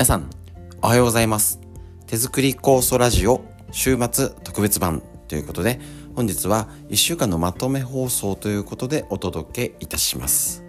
[0.00, 0.30] 皆さん、
[0.80, 1.60] おはようございます。
[2.06, 5.78] 手作り酵素ラジオ週末特別版ということで、
[6.16, 10.64] 本日は1週間のまとめ放送ということでお届けいたします。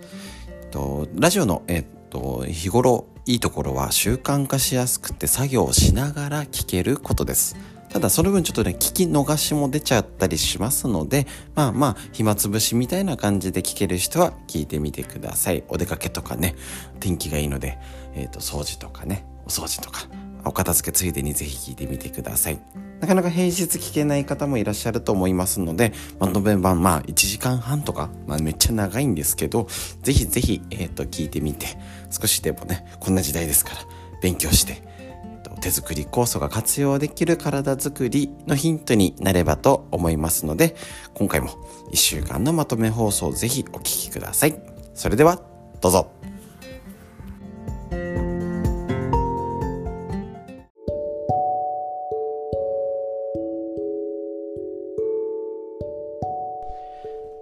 [0.70, 7.56] とラジオの、えっと、日頃いいところは習慣化しやすくて作業をしながら聞けることです。
[7.88, 15.64] ただその分ちょっとね、聞き逃しも出ちゃったりしますので、まあまあ、暇つぶしみたいな感じで聞ける人は聞いてみてください。
[15.68, 16.56] お出かけとかね、
[17.00, 17.78] 天気がいいので、
[18.16, 20.08] えっ、と、掃除とかね、お掃除とか、
[20.46, 22.60] お片付けついでにぜひ聞いてみてください。
[23.00, 29.68] なかなか平日聞けない方もいらっしゃると思いますので、まあ、延べ版、まあ、1時間半とか、まあ、めっちゃ長いんですけど、
[30.04, 31.68] ぜひぜひ、えっ、と、聞いてみて、
[32.10, 33.78] 少しでもね、こんな時代ですから、
[34.22, 34.84] 勉強して、
[35.62, 40.76] 手作り酵素が活用できる体づくりのヒントになればと思いますので、
[41.14, 41.50] 今回も
[41.92, 44.60] 1週間のまとめ放送ぜひお聞きください。
[44.94, 45.42] それでは、
[45.80, 46.21] どうぞ。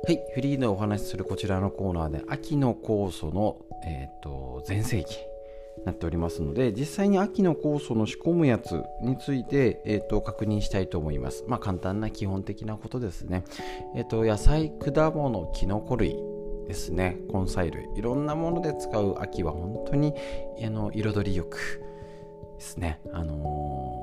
[0.09, 5.17] はい、フリーでお話しするこちらのコーナーで秋の酵素の、えー、と全盛期
[5.77, 11.45] になっておりますので実際に秋の酵素の仕込むやつについて、えー、と確認したいと思います。
[11.47, 13.43] まあ簡単な基本的なことですね。
[13.95, 16.15] えっ、と野菜、果物、キノコ類
[16.67, 17.19] ですね。
[17.31, 17.87] 根菜類。
[17.95, 20.15] いろんなもので使う秋は本当に
[20.65, 21.83] あの彩りよく
[22.57, 22.99] ですね。
[23.13, 23.99] あのー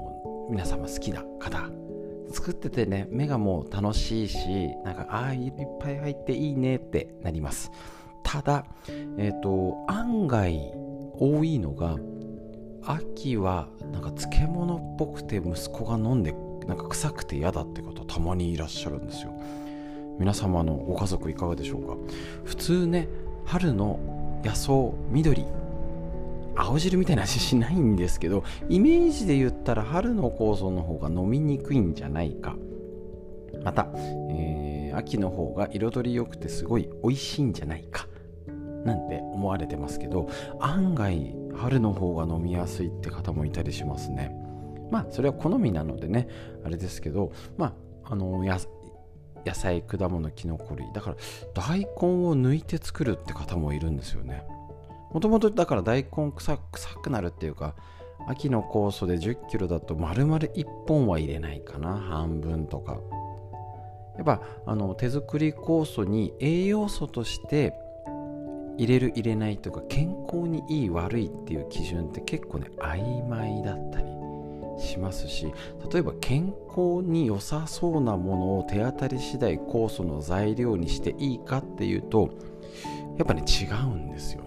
[0.48, 1.68] 皆様好きな方
[2.30, 4.38] 作っててね目がもう楽しいし
[4.84, 7.70] なんかああいっぱい入っていいねってなります。
[8.22, 8.64] ただ
[9.18, 10.72] えっ、と案外
[11.18, 11.96] 多いのが
[12.84, 16.34] 秋はなんか漬物っぽくて息子が飲んで
[16.66, 19.32] なんか臭くて嫌だって方たまにいらっしゃるんですよ。
[20.18, 21.96] 皆様のご家族いかがでしょうか？
[22.44, 23.08] 普通ね
[23.44, 24.00] 春の
[24.44, 24.72] 野草
[25.10, 25.44] 緑
[26.56, 32.56] 青汁みたいな味しないんですけどイメージで言ったら春の酵素の方が飲みにくいんじゃないか。
[33.62, 33.88] また、
[34.30, 38.08] えー秋の方が彩り良くてすごい美味しいんじゃないか。
[38.84, 44.34] なんて思われてますけど案外春の方が飲みやすいって方もいたりしますね。
[44.90, 46.28] まあそれは好みなのでね
[46.64, 48.58] あれですけどまああの野
[49.54, 50.90] 菜果物きのこ類。
[50.94, 51.16] だから
[51.52, 51.88] 大根を
[52.34, 54.44] 抜いて作るって方もいるんですよね。
[55.16, 56.58] もともとだから大根臭
[57.02, 57.74] くなるっていうか
[58.28, 62.98] 秋の酵素で1 0キロだと丸々1本は入れないかな半分とか。
[64.18, 67.72] やっぱあの手作り酵素に栄養素として
[68.76, 74.06] 入れる入れないとか健康にいい悪いっていう基準って結構ね曖昧だったり
[74.78, 75.50] しますし
[75.90, 82.28] 例えば健康に良さそうなものを手当たり次第酵素の材料にしていいかっていうと
[83.16, 84.45] やっぱね違うんですよ。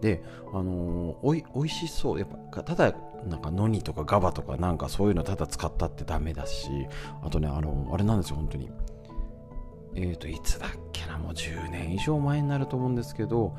[0.00, 0.22] で
[0.52, 2.18] あのーおいおいしそう。
[2.18, 2.94] やっぱただ
[3.26, 6.68] なんかノニとかガバとかなんかそういうのただ使ったってダメだし
[7.22, 8.70] あとねあのあれなんですよ本当に。
[9.94, 13.54] えっ、といつだっけなもう10年以上前になると思うんですけど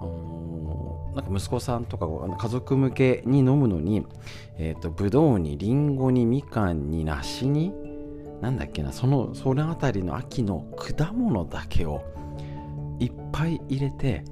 [0.00, 2.06] あのーなんか息子さんとか
[2.36, 4.04] 家族向けに飲むのに
[4.56, 7.72] えっ、とブドウにリンゴにみかんに梨に
[8.40, 12.02] なんだっけなそのそのあたりの秋の果物だけを
[13.00, 14.24] いっぱい入れて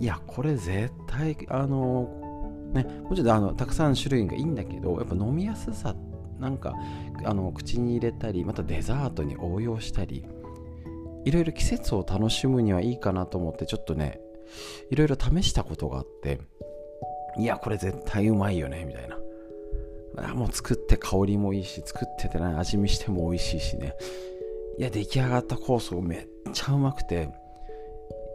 [0.00, 5.94] いやこれ絶対あのねもちろんあのたくさん種類がいいんだけどやっぱ飲みやすさ
[6.38, 6.74] なんか
[7.24, 10.24] あの口に入れたりまたデザートに応用したり
[11.26, 14.20] いろいろ季節を楽しむにはいいかなと思ってちょっとね
[14.90, 16.40] いろいろ試したことがあって
[17.38, 19.16] いやこれ絶対うまいよねみたいな。
[20.16, 23.94] あもう作って香りもいいし作っててね味見しても美味しいしね。
[24.78, 27.28] いや出来上がったコースめっちゃうまくて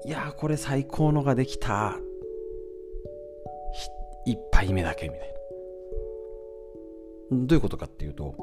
[0.06, 1.98] いやこれ最高のができた。
[4.26, 5.20] 一杯目だけみたい
[7.32, 7.38] な。
[7.46, 8.36] どういうことかっていうと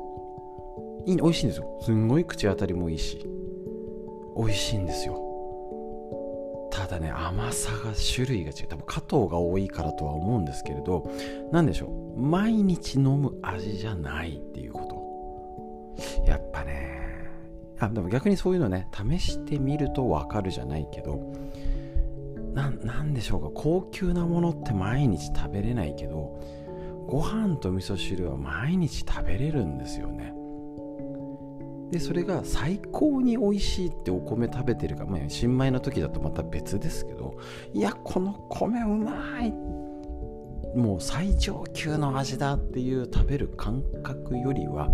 [1.07, 1.79] いい美味しいんですよ。
[1.83, 3.25] すんごい口当たりもいいし
[4.37, 5.21] 美味しいんですよ。
[6.73, 8.67] ただね甘さが種類が違う。
[8.69, 11.09] 多分加糖が多いからとは思うんですけれど
[11.53, 11.87] 何でしょ
[12.17, 12.21] う。
[12.21, 16.27] 毎日飲む味じゃないっていうこと。
[16.27, 17.03] やっぱね
[17.79, 21.35] あでも逆にそういうのね試してみると分かるじゃないけど
[22.53, 23.51] ななんでしょうか？
[23.55, 26.39] 高級なものって毎日食べれないけど
[27.09, 30.33] ご飯と味噌汁は毎日食べれるんですよね。
[31.91, 37.37] でそれが最高に美味しいってお米食べてるか、まあ、新米の時だとまた別ですけど
[37.75, 39.53] いやこの米うまい
[40.75, 44.89] もう最上級の味だっていう食べる感覚よりは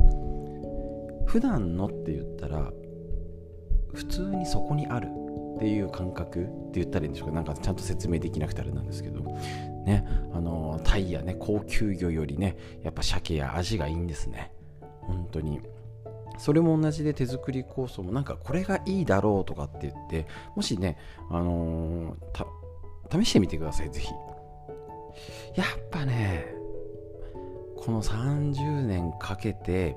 [1.26, 2.72] 普段のって言ったら
[3.94, 5.08] 普通にそこにある
[5.58, 7.34] っていう感覚って言ったらいいんでしょうか。
[7.34, 9.20] なんかちゃんと説明できなくてあれなんですけど。
[9.84, 10.06] ね。
[10.32, 14.52] あのタイやね高級魚よりねやっぱ鮭やアジがいいんですね。
[15.00, 15.60] 本当に。
[16.38, 20.96] それも同じで手作り酵素もなんかこれがいいだろうとかって言ってもしね
[21.28, 24.12] あのー、試してみてくださいぜひ。
[25.56, 26.46] やっぱね
[27.76, 29.96] この30年かけて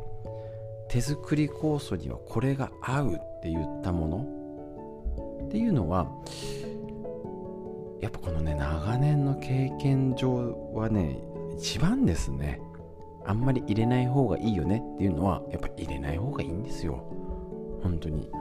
[0.89, 4.40] 手作り酵素にはこれが合うって言ったもの
[5.51, 6.07] っていうのは
[7.99, 11.19] やっぱこのね長年の経験上はね
[11.57, 12.61] 一番ですね
[13.25, 17.03] あんまり入れない方がいいよねっていうのはやっぱ入れない方がいいんですよ。
[17.83, 18.31] 本当に。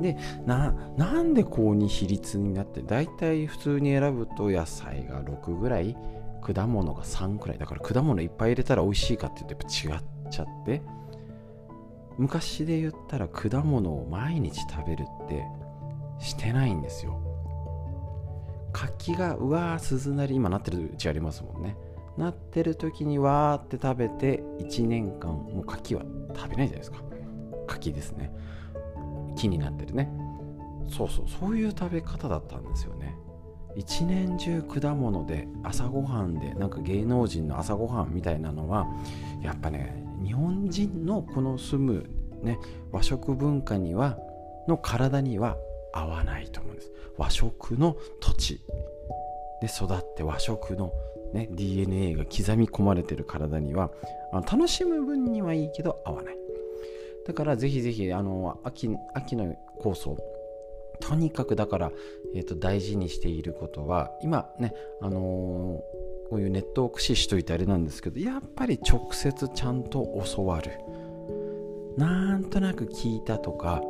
[0.00, 0.16] で
[0.46, 5.96] ななんでこうに比率になって大体普通に選ぶと野菜が6ぐらい
[6.40, 10.82] 果物が3くらいだから果物いっぱい入れたら美味しいかっていうとやっぱ違っちゃって
[12.16, 15.44] 昔で言ったら果物を毎日食べるって
[16.24, 17.20] してないんですよ。
[18.72, 21.76] 柿がうわー鈴なり今なってるうちありますもんね。
[22.16, 26.02] なってる時にわーって食べて1年間もう柿は
[26.34, 26.98] 食べないじゃないですか。
[27.66, 28.32] 柿ですね。
[29.36, 30.10] 木になってるね。
[30.88, 31.24] そうそう。
[31.28, 33.16] そういう食べ方だったんですよね。
[33.76, 38.86] 一年中果物で朝ごはんでなんか芸能人の朝ごはんみたいなのは
[39.42, 42.10] やっぱね日本人のこの住む、
[42.42, 42.58] ね、
[42.92, 44.16] 和食文化には
[44.68, 45.56] の体には
[45.94, 46.92] 合わないと思うんです。
[47.16, 48.60] 和食の土地
[49.60, 50.92] で育って和食の、
[51.32, 53.90] ね、DNA が刻み込まれてる体には
[54.32, 56.38] あの楽しむ分にはいいけど合わない。
[57.26, 60.18] だからぜひぜひあの秋秋の酵素
[61.00, 61.92] とにかくだから、
[62.34, 70.72] えーと、大事にしていることは今ねあのー、こういうネットを駆使しといてあれなんですけどやっぱり直接ちゃんと教わる。
[71.96, 73.80] なんとなく聞いたとか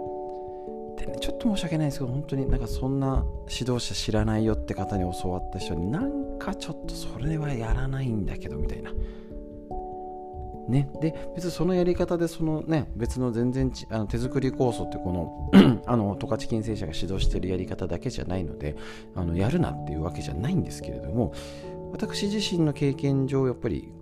[0.96, 8.93] でねちょっと申し訳ないですけど本当になんかそんな指導者知らないよって方に教わった人になんかちょっとそれはやらないんだけどみたいな。
[10.69, 18.75] ね、で別にそのやり方でその、ね、別の全然あの手作り酵素ってこの あの十勝金星社が指導してるやり方だけじゃないので
[19.14, 21.35] あのやるなっていうわけじゃないんですけれども
[21.93, 23.93] 私自身の経験上やっぱり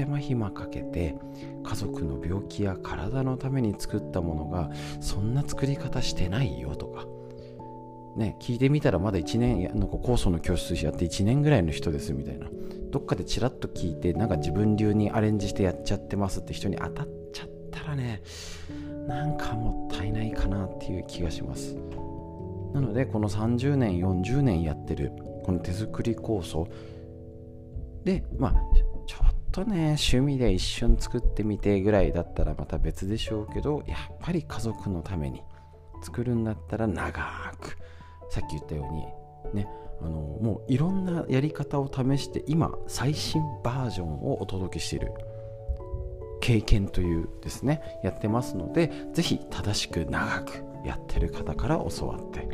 [0.00, 1.14] 手間暇かけて
[1.62, 7.06] 家族の病気や体のために作ったものがそんな作り方してないよとか。
[8.16, 12.48] ね、聞いてみたらまだ1年なんか酵素の教室やって1年ぐらいの人ですみたいな
[12.90, 18.20] どっかでチラッと聞いてなんか自分流にアレンジしてやっちゃってますって人に当たっちゃったらね
[19.06, 21.76] なんかもったいないかなっていう気がします
[22.74, 25.12] なのでこの30年40年やってる
[25.44, 26.66] この手作り酵素
[28.02, 28.54] でまあ
[29.06, 35.42] ちょっとね趣味で一瞬作ってみてぐらいだったらまた別でしょうけどやっぱり家族のために
[36.02, 37.22] 作るんだったら長
[37.60, 37.76] く
[38.30, 38.88] さっき言ったよ
[39.52, 39.68] うにね
[40.00, 45.12] あのもういろんなやり方を試して今最新バージョンをお届けしている
[46.40, 52.48] 経験というですねやってますのでぜひ正しく長くやってる方から教わって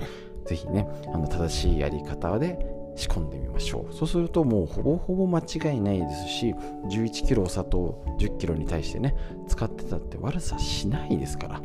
[0.44, 3.94] ぜひねあの正しいやり方で仕込んでみましょう。
[3.94, 6.54] そうするともうほぼほぼ間違いないですし
[6.88, 9.14] 11キロお砂糖10キロに対してね
[9.46, 11.60] 使ってたって悪さしないですから。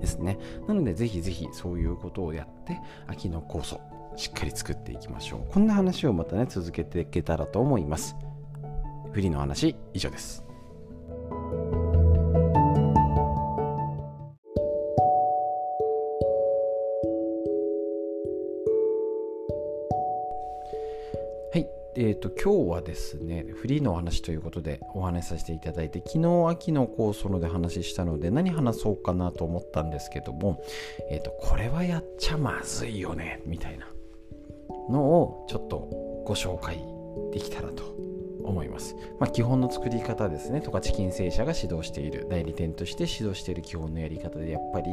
[0.00, 0.38] ですね。
[0.66, 3.80] なのでぜひぜひそういうことをやって秋の酵素
[4.16, 5.52] しっかり作っていきましょう。
[5.52, 8.16] こんな話をまたね続けていけたらと思います。
[9.12, 10.44] フリーの話以上です。
[22.00, 30.62] えーと、今日はですねフリーのお話ということでお話しさせていただいて昨日秋の酵素ので話したので何話そうかなと思ったんですけども、
[31.10, 33.88] えーと、これはやっちゃまずいよねみたいな
[34.88, 35.88] のをちょっと
[36.24, 36.80] ご紹介
[37.32, 37.82] できたらと
[38.44, 38.94] 思います。
[39.18, 40.60] まあ、基本の作り方ですね。
[40.60, 44.86] 十勝金星社が指導している、代理店として指導している基本のやり方で、やっぱり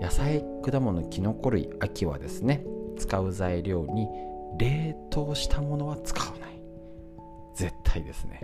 [0.00, 2.64] 野菜、果物、きのこ類、秋はですね、
[2.96, 4.08] 使う材料に
[4.58, 6.60] 冷凍したものは使わない。
[7.54, 8.40] 絶対ですね。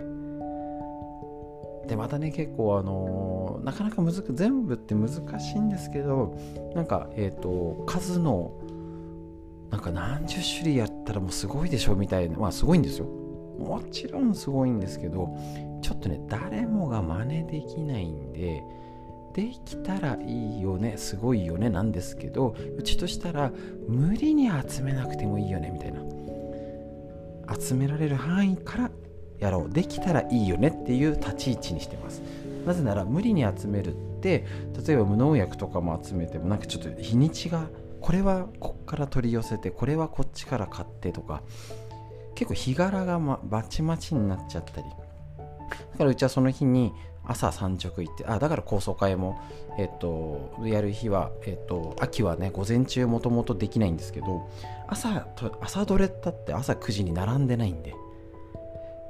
[1.87, 6.35] でまたね結構あのー、なかなか難全部って難しいんですけど
[6.73, 8.51] なんかえっ、ー、と数の
[9.69, 13.05] なんか何十種類やったらもうすごいでしょみたいなまあすごいんですよ。
[13.05, 15.29] もちろんすごいんですけど
[15.81, 18.63] ちょっとね誰もが真似できないんで
[19.33, 23.51] できたらいいよねすごいよねなんですけどうちとしたら
[23.87, 25.94] 無理に集めなくてもいいよねみたいな。
[27.59, 28.91] 集められる範囲から
[29.39, 29.73] やろう。
[29.73, 32.21] できたらいいよねっていう立ち位置にしてます。
[32.65, 34.45] なぜなら無理に集めるって
[34.85, 37.67] 例えば無農薬とかも集めてもなんかちょっと日にちが
[38.01, 41.43] これはこっから取り寄せてこれはこっちから買ってとか
[42.33, 44.87] 結構日柄が、ま、バチバチになっちゃったり。
[44.87, 46.93] だからうちはその日に
[47.27, 49.39] 朝産直行ってあだから高層会も、
[49.77, 54.47] えっと、やる日は、えっと、秋はね午前中もともとできないんですけど
[54.87, 55.27] 朝
[55.61, 57.93] 朝どれったって朝9時に並んでないんで。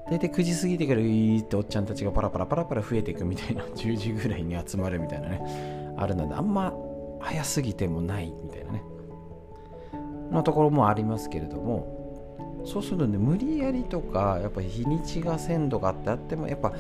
[0.10, 6.74] 大体9時過ぎてからういっておっちゃんたちがパラパラパラパラ増えていくみたいな 10時ぐらいに集まるみたいなねあるのであんま
[7.20, 8.84] 早すぎてもないみたいなね。
[10.32, 16.74] のところもありますけれどもそうするとね無理やりとかやっぱ日にちが鮮度があってあってもやっぱ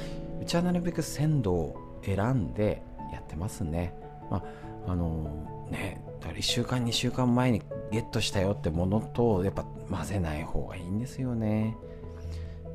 [0.45, 3.95] うちはなるべく鮮度を選んでやってますね。
[4.29, 4.43] ま
[4.85, 11.75] ああのー、ねだから1週間2週間前にゲットしたよってものとやっぱ混ぜない方がいいんですよね。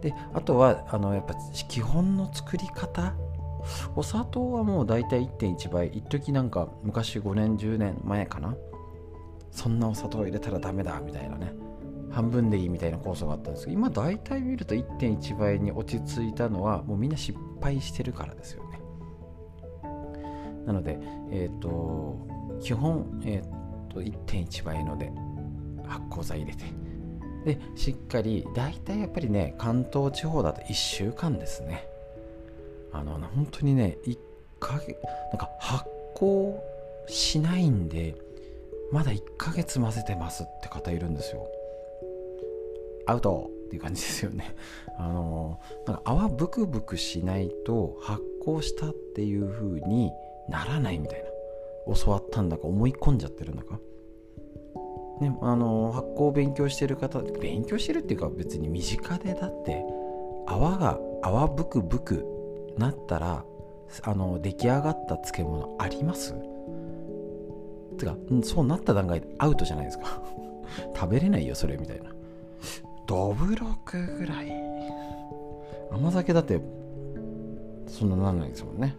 [0.02, 1.36] であとはあのやっぱ
[1.68, 3.14] 基本の作り方？
[3.94, 5.88] お砂糖はもう大体1.1倍。
[5.90, 8.56] 一時なんか昔5年10年前かな。
[9.52, 11.54] そんなお砂糖入れたらダメだみたいなね。
[12.10, 18.80] 半分でいいみたいな酵素があったんですけど今大体見ると1.1倍に落ち着いたのはもうみんな失敗してるからですよね。
[20.66, 20.98] なので
[21.30, 22.18] えっ、ー、と
[22.60, 25.10] 基本、えーと、1.1倍ので
[25.86, 26.64] 発酵剤入れて。
[27.44, 31.86] でしっかり大体やっぱりね関東地方だと1週間ですね。
[32.92, 34.18] あの本当にね1
[34.58, 34.96] ヶ月
[35.30, 35.84] なんか発
[36.16, 36.54] 酵
[37.08, 38.14] しないんで
[38.92, 41.46] まだ1ヶ月混ぜてますって方いるんですよ。
[43.06, 44.54] アウトっていう感じですよね。
[45.02, 50.10] あのなんか泡ブクブクしないと発酵したっていう風に
[50.48, 51.30] ならないみたいな。
[51.94, 53.80] 教わったんだか思い込んじゃってるんだか。
[55.20, 59.84] ね、あの発酵を勉強してる方勉強してるっていうか別に身近でだって
[60.46, 62.24] 泡が泡ブクブク
[62.78, 63.44] なったら
[64.02, 66.34] あの出来上がった漬物あります？
[67.98, 70.22] つかそうなった段階でアウトじゃないですか。
[70.94, 72.10] 食べれないよそれみたいな。
[73.10, 74.52] どぶろくぐらい。
[75.90, 76.60] 甘酒だって
[77.88, 78.94] そんななんないですもんね。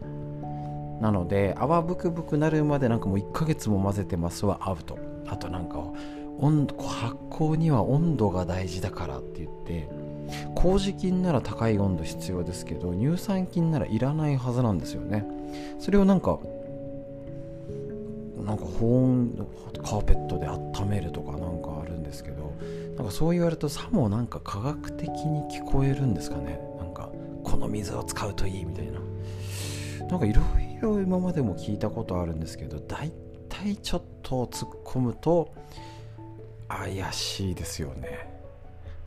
[1.00, 5.82] なので泡ブクブクなるまでなんかもう1ヶ月も混ぜてますはアウトあとなんか
[6.39, 9.88] 温度発酵には温度が大事だからって言って。
[10.56, 15.25] 麹菌なら高い温度必要ですけど乳酸菌ならいらないはずなんですよね。
[15.80, 16.38] それをなんか
[18.46, 19.48] なんか保温
[19.82, 22.51] カーペットで温めるとかなんかあるんですけど。
[23.01, 26.62] なんかそう言われるとさもなんか科学的に聞こえるんですかね。
[26.77, 27.10] なんか
[27.43, 29.00] この水を使うといいみたいな。
[30.08, 33.12] なんかいろいろ今までも聞いたことあるんですけど大
[33.50, 35.51] 体ちょっと突っ込むと
[36.67, 38.29] 怪しいですよね。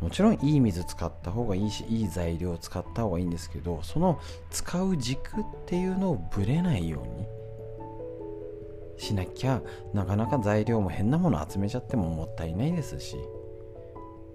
[0.00, 4.18] もちろんいい水使った方がいいしいい材料を使った方がいいんですけどその
[4.50, 7.28] 使う軸っていうのをぶれないように
[8.98, 13.16] しなきゃなかなか材料も変なもの集めちゃってももったいないですし、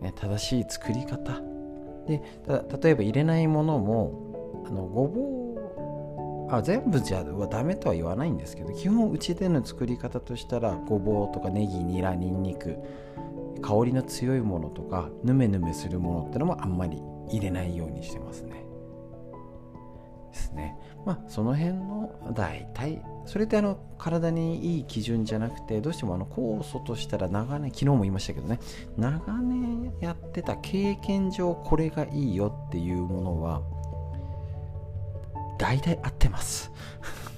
[0.02, 1.42] ね、正しい作り方。
[2.10, 2.24] で
[2.82, 12.78] 例えば入れないものもあのごぼうあ全部じゃはダメとは言わないんですけど基本うちでの作り方としたらごぼうとかネギニラニンニク
[13.62, 18.66] 香りの強いものとかヌメヌメするものってのもあんまり入れないようにしてますね。
[20.32, 20.78] ですね。
[21.06, 28.60] まあその辺の大体それってあの体にいい基準じゃなくてどうしてもあの酵素としたら長年昨日も言いましたけどね
[28.98, 33.62] 長年やってた経験上これがいいよっていうものは
[35.58, 36.72] 大体合ってます。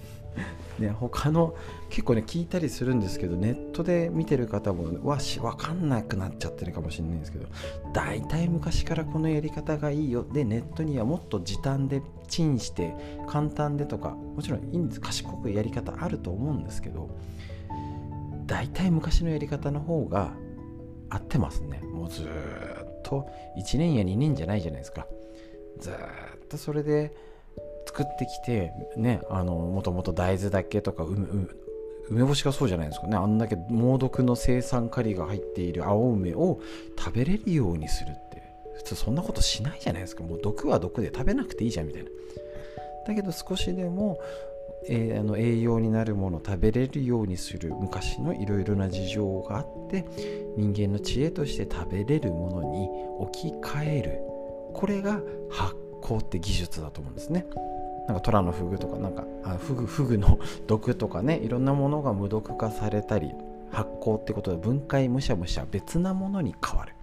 [0.80, 1.56] ね他の
[1.92, 7.48] 結構ね聞いたりするんですけどネットで見てる方もわし分かんなくなっちゃってるかもしれないんですけど
[7.94, 10.24] 大体昔からこのやり方がいいよ。
[10.24, 12.96] でネットにはもっと時短でチンして
[13.28, 15.02] 簡単でとかもちろんいいんです。
[15.02, 17.10] 賢くやり方あると思うんですけど
[18.46, 20.34] 大体昔のやり方の方が
[21.10, 21.82] 合ってますね。
[21.84, 22.28] もうずっ
[23.04, 23.28] と
[23.60, 25.06] 1年や2年じゃないじゃないですか。
[25.78, 25.94] ずっ
[26.48, 27.14] とそれで
[27.86, 31.04] 作ってきてねあのもともと大豆だけとか
[32.12, 33.16] 梅干しがそうじゃないですかね。
[33.16, 36.60] あんだけ猛毒の生産カリが入っている青梅を
[36.98, 38.42] 食べれるようにするって。
[38.76, 40.24] 普通そんなことしないじゃないですか。
[40.24, 42.10] もう毒は毒で食べなくていいじゃんみたいな。
[43.08, 44.20] だけど少しでも、
[44.88, 50.06] えー、あの栄養になるものを食べれるようにする昔のいろいろな事情があって
[50.58, 52.90] 人間の知恵として食べれるものに
[53.20, 54.22] 置き換える。
[54.74, 57.46] これが発酵って技術だと思うんですね。
[58.08, 63.32] なんか虎のフグとかなんかあフグフグの 毒とかねいろんなものが無毒化されたり
[63.70, 66.94] 発酵ってことで分解むしゃむしゃ別なものに変わる。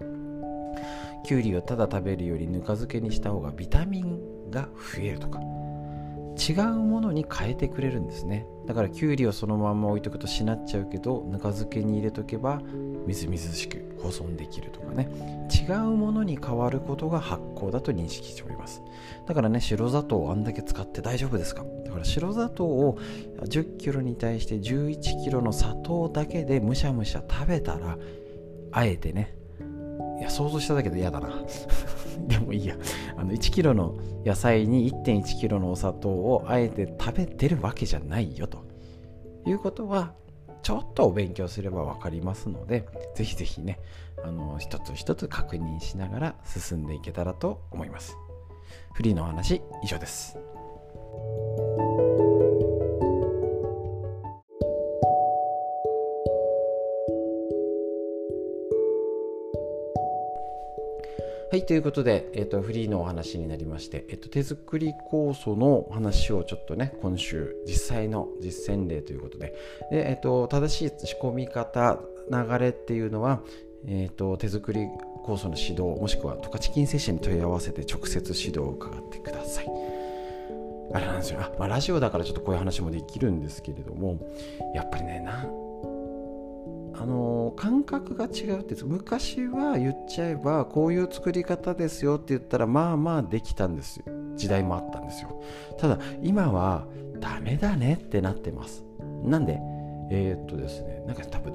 [1.23, 5.39] きゅうりをただ食べるよりぬか漬けにした方がビタミンが増えるとか。
[6.39, 8.47] 違うものに変えてくれるんですね。
[8.65, 12.61] だからきゅうりをそのまま置いとくとしなっちゃうけどぬか漬けに入れとけば
[13.09, 15.09] みずみずしく保存できるとかね。
[15.51, 18.83] 違うものに変わることが発酵だと認識しております。
[19.27, 21.65] だからね白砂糖をあんだけ使って大丈夫ですか？
[21.85, 22.99] だから白砂糖を
[23.41, 27.97] 1 0キロに対して1 1キロの砂糖だけでむしゃむしゃ食べたら
[28.71, 29.35] あえてね
[30.19, 31.29] いや想像しただけで嫌だな。
[32.29, 32.77] でもいいや。
[33.17, 38.59] あの1キロの野菜に1 1キロのお砂糖をあえて食べてるわけじゃないよと。
[39.47, 40.13] いうことは
[40.61, 43.79] ちょっとお勉強すれば分かりますのでぜひぜひね
[44.23, 48.17] あの一つ一つ確認しながら進んでいけたらと思います。
[48.93, 50.37] フリーの話以上です。
[61.51, 69.55] はい、ということで、えーと、フリーのお話になりまして、えーと、手作り酵素の話をちょっとね、今週、実際の実践例ということで、
[69.89, 72.01] でえーと、正しい仕込み方、
[72.31, 73.41] 流れっていうのは、
[73.87, 74.89] えー、と手作り
[75.25, 79.65] 酵素の指導、もしくは十勝金精神に問い合わせて直接指導を伺ってください。
[80.93, 84.19] あれなんですよ、あまあ、ラジオだからちょっとこういう話もできるんですけれども、
[84.75, 85.49] やっぱりね、な
[86.95, 94.03] あの感覚が違うって昔は言っちゃえばこういう作り方ですよって言ったらまあまあできたんです
[94.35, 95.41] 時代もあったんですよ。
[95.77, 96.87] ただ今は
[97.19, 98.83] ダメだねってなってます。
[99.23, 99.59] なんで
[100.11, 101.53] えー、っとですねなんか多分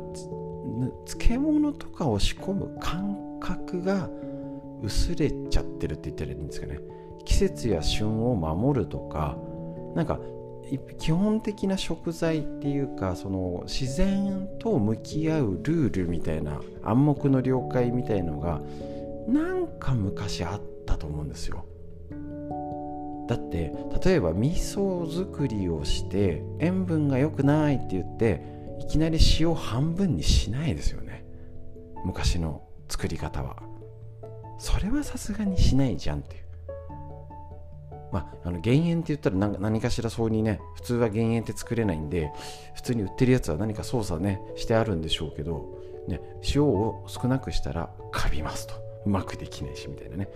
[1.07, 4.09] 漬物とかを仕込む感覚が
[4.83, 6.79] 薄れちゃってるって言ったらいいんですかね。
[7.25, 9.37] 季節や旬を守るとか
[9.95, 10.21] なんか
[10.99, 18.61] 基本的な食材っていうかその自然と向き合うルールみたいな暗黙の了解みたいのが
[19.29, 21.65] なんか昔あったと思うんですよ。
[23.29, 23.73] だって
[24.05, 28.43] 例えば味噌作りをして塩分が良くないって言って
[28.81, 31.25] いきなり塩半分にしないですよね。
[32.05, 33.63] 昔の作り方は。
[34.59, 36.44] それはさすがにしないじゃんっていう。
[38.15, 42.31] まあ、あの減塩って言ったら何かしらそうにね普通は減塩って作れないんで
[42.77, 45.67] 普通に売ってるやつは何か操作ねしてあるんでしょうけど、
[46.07, 46.21] ね、
[46.55, 48.75] 塩を少なくしたらカビますと。
[49.05, 50.29] うまくできないしみたいなね。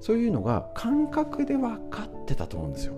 [0.00, 2.94] そういうのが感覚で分かってたと思うんですよ。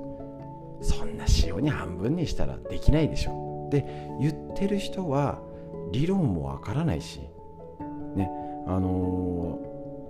[0.83, 3.68] そんな塩に半分にしたらできないでしょ。
[3.72, 3.85] で
[4.20, 5.42] 言ってる人は
[5.90, 7.20] 理論もわからないし
[8.14, 8.31] ね
[8.66, 9.59] あの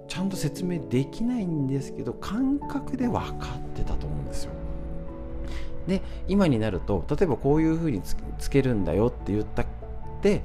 [0.08, 4.52] ちゃんと説明できないんですけど感覚で分かってたと思うんですよ。
[5.86, 9.66] で今になると例えばこういうふうにつけるんだよって言ったっ
[10.20, 10.42] て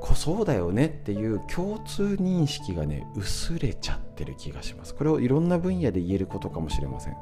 [0.00, 7.16] こそうだよねっていう共通認識がね薄れちゃってる気がしますこれをいろんな分野で言えることかもしれません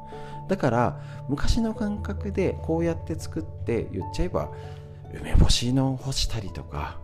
[0.47, 4.51] だから昔の感覚でこうやって作って言っちゃえば
[5.13, 6.99] 梅干しの干したりとか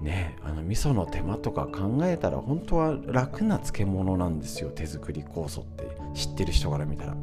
[0.00, 5.86] ねあの味噌の手間とか考えたら本当は楽な漬物なんですよ手作り酵素って。
[6.14, 7.16] 知ってる人から見たら。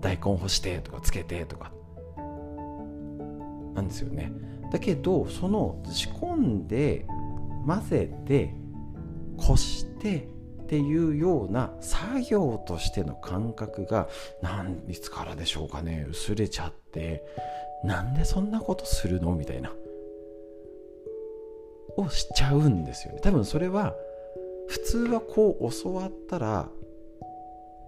[0.00, 1.72] 大根干してとかつけてとか。
[3.74, 4.32] なんですよね。
[4.72, 7.06] だけどその仕込んで
[7.66, 8.54] 混ぜて
[9.36, 10.28] こして
[10.62, 14.08] っていうような作業としての感覚が
[14.42, 16.06] 何いつからでしょうかね。
[16.08, 17.24] 薄れちゃって
[17.84, 19.34] なんでそんなことするの？
[19.34, 19.72] みたいな。
[21.96, 23.20] をしちゃうんですよね。
[23.22, 23.94] 多分それは
[24.68, 26.68] 普通はこう教わったら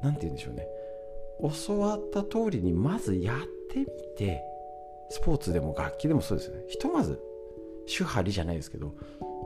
[0.02, 0.66] 何て言うんでしょうね。
[1.66, 3.36] 教わった通りにまずやっ
[3.70, 3.86] てみ
[4.16, 4.42] て
[5.10, 6.62] スポーツでも楽器でもそうですよね。
[6.68, 7.20] ひとまず
[7.86, 8.94] 手張りじゃないですけど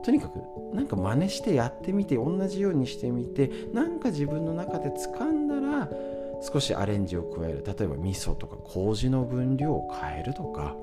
[0.04, 0.38] とにかく
[0.74, 5.88] なんか真似してやってみて同じようにしてみてなんか自分の中で掴んだら
[6.42, 7.64] 少しアレンジを加える。
[7.66, 10.76] 例えば味噌とか麹の分量を変えるとか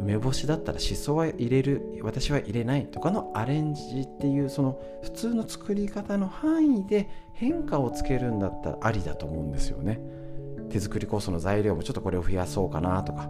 [0.00, 10.00] 梅干しだったらしそは入れる私は入れないとかのアレンジっていうその普通の作り方の範囲で変化をつけるんだったらありだと思うんですよね。
[10.70, 13.28] 手作り酵素の材料もちょっとこれを増やそうかなとか。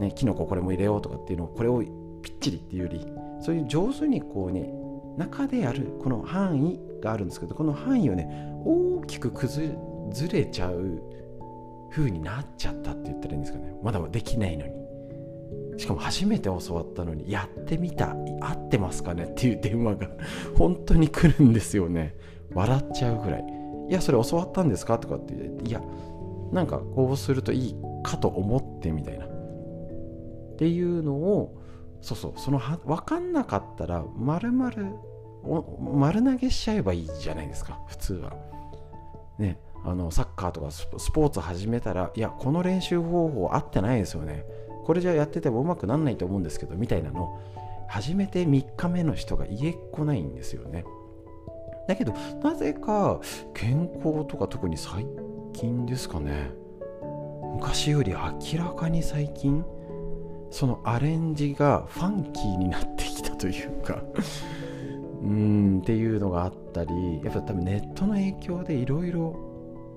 [0.00, 1.82] ねきのここれも入れようとかっていうのをこれを
[2.22, 3.06] ぴっちりっていうより
[3.40, 4.72] そういう上手にこうね
[5.16, 8.26] 中でやるこの範囲があるんですけどこの範囲をね
[8.64, 9.74] 大きく崩
[10.32, 11.02] れちゃう
[11.90, 13.74] 風になっちゃったって言ったらいいんですかね。
[13.82, 14.89] まだできないのに。
[15.80, 19.24] しかも初めて教わったのにやってみた合ってますかね？
[19.24, 20.08] っていう電話が
[20.58, 22.14] 本当に来るんですよね。
[22.52, 23.44] 笑っちゃうぐらい。
[23.88, 24.98] いやそれ教わったんですか？
[24.98, 25.80] とかって言っていや
[26.52, 29.24] なんかこうするといいかと思ってみたいな。
[29.24, 29.28] っ
[30.58, 31.56] ていうのを
[32.02, 34.70] そうそうその分かんなかったら丸々
[35.94, 38.32] 丸投げしちゃえばいいじゃないですか普通は。
[39.38, 44.44] ねあのサッカーとかスポーツ始めたらいやこの練習方法合ってないですよね。
[44.84, 47.38] これじゃやっててもうまくなんないと思うんですけどみたいなの。
[47.90, 50.84] 初めて3日目の人が家っ来ないんですよね。
[51.88, 53.20] だけどなぜか
[53.52, 55.04] 健康とか特に最
[55.52, 56.50] 近ですかね。
[57.56, 59.64] 昔より明らかに最近
[60.50, 64.02] そのアレンジがファンキーになってきたというか。
[65.22, 69.36] うんっていうのがあったりやっぱ多分ネットの影響でいろいろ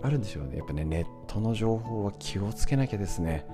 [0.02, 0.58] あるんでしょうね。
[0.58, 3.46] やっぱねネットの情報は気をつけなきゃですね。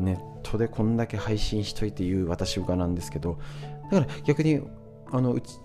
[0.00, 3.38] ネットでこんだけ配信しといて言う私がなんですけど
[3.90, 4.60] だから逆に
[5.10, 5.58] あのうち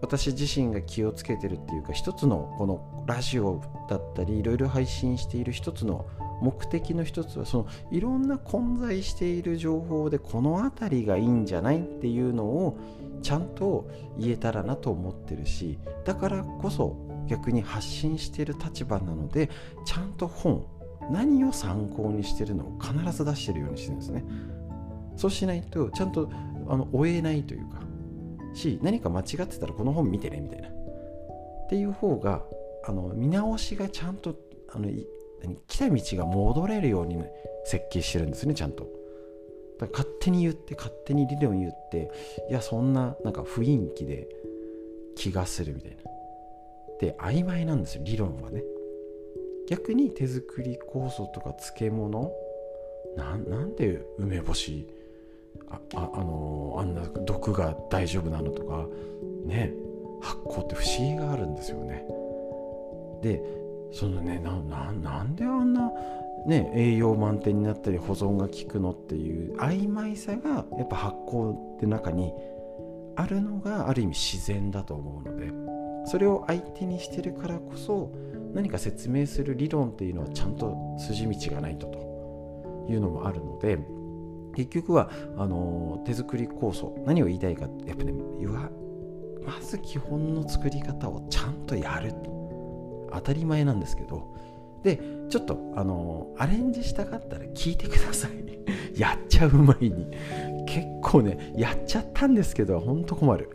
[0.00, 6.06] 私自身が気をつけてるっていうか一つのこのラジオだったりいろいろ配信している一つの
[6.40, 12.78] 目的の一つはそのいろんな混在している情報でこの辺りがいいんじゃないっていうのを
[13.22, 16.96] ちゃんと言えたらなと思ってるしだからこそ
[17.28, 19.50] 逆に発信している立場なので
[19.84, 20.66] ちゃんと本
[21.10, 24.24] 何を参考にしてるのを必ず出してるようにしてるんですね。
[25.16, 26.30] そうしないとちゃんと
[26.68, 27.80] あの追えないというか
[28.54, 30.68] し何か間違ってたらこの本見てねみたいな。
[30.68, 30.72] っ
[31.68, 32.42] ていう方が
[32.84, 34.34] あの見直しがちゃんと
[34.72, 34.88] あの
[35.68, 37.30] 来た道が戻れるように、ね、
[37.64, 38.88] 設計してるんですねちゃんと。
[39.78, 42.10] だから勝手に言って勝手に理論言って
[42.50, 44.28] いやそんななんか雰囲気で
[45.16, 45.96] 気がするみたいな。
[47.00, 48.62] で曖昧なんですよ理論はね。
[49.70, 52.32] 逆に手作り酵素とか漬物
[53.16, 54.88] なんで梅干し
[55.68, 58.86] ああ、あの、あんな毒が大丈夫なのとか
[59.44, 59.72] ね
[60.20, 62.04] 発酵って不思議があるんですよね。
[63.22, 63.42] で
[63.92, 65.90] そのねなななんであんな、
[66.46, 72.32] ね、栄養満点になったり保存が効くのっていう曖昧さがやっぱ発酵って中に
[73.16, 75.52] あるのがある意味自然だと思うので
[76.10, 78.10] それを相手にしてるからこそ
[78.54, 83.78] 何か説明する理論っていうのはちゃんと筋道がないとというのもあるので
[84.56, 88.12] 結局はあの手作り酵素何を言いたいかやっぱね
[89.44, 92.12] まず基本の作り方をちゃんとやる
[93.12, 94.34] 当たり前なんですけど。
[94.82, 98.30] でちょっとあのアレンジしたかったら聞いてください。
[98.98, 100.06] やっちゃう前に。
[100.66, 103.50] 結構ねやっちゃったんですけどほんと困る。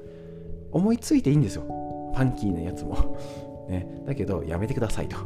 [0.72, 1.64] 思いついていいんですよ。
[2.14, 3.18] ファンキーなやつも。
[3.68, 5.18] ね、だけどやめてくださいと。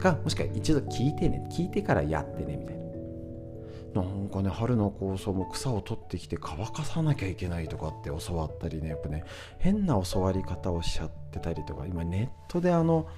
[0.00, 2.80] かもしくは一度聞いてね聞いてからやってねみたいな。
[3.94, 9.24] なんかね春の構想も草を取ってきて乾かさなきゃいけないとかって教わったりねやっぱね
[9.58, 13.08] 変な教わり方をしちゃってたりとか今ネットであの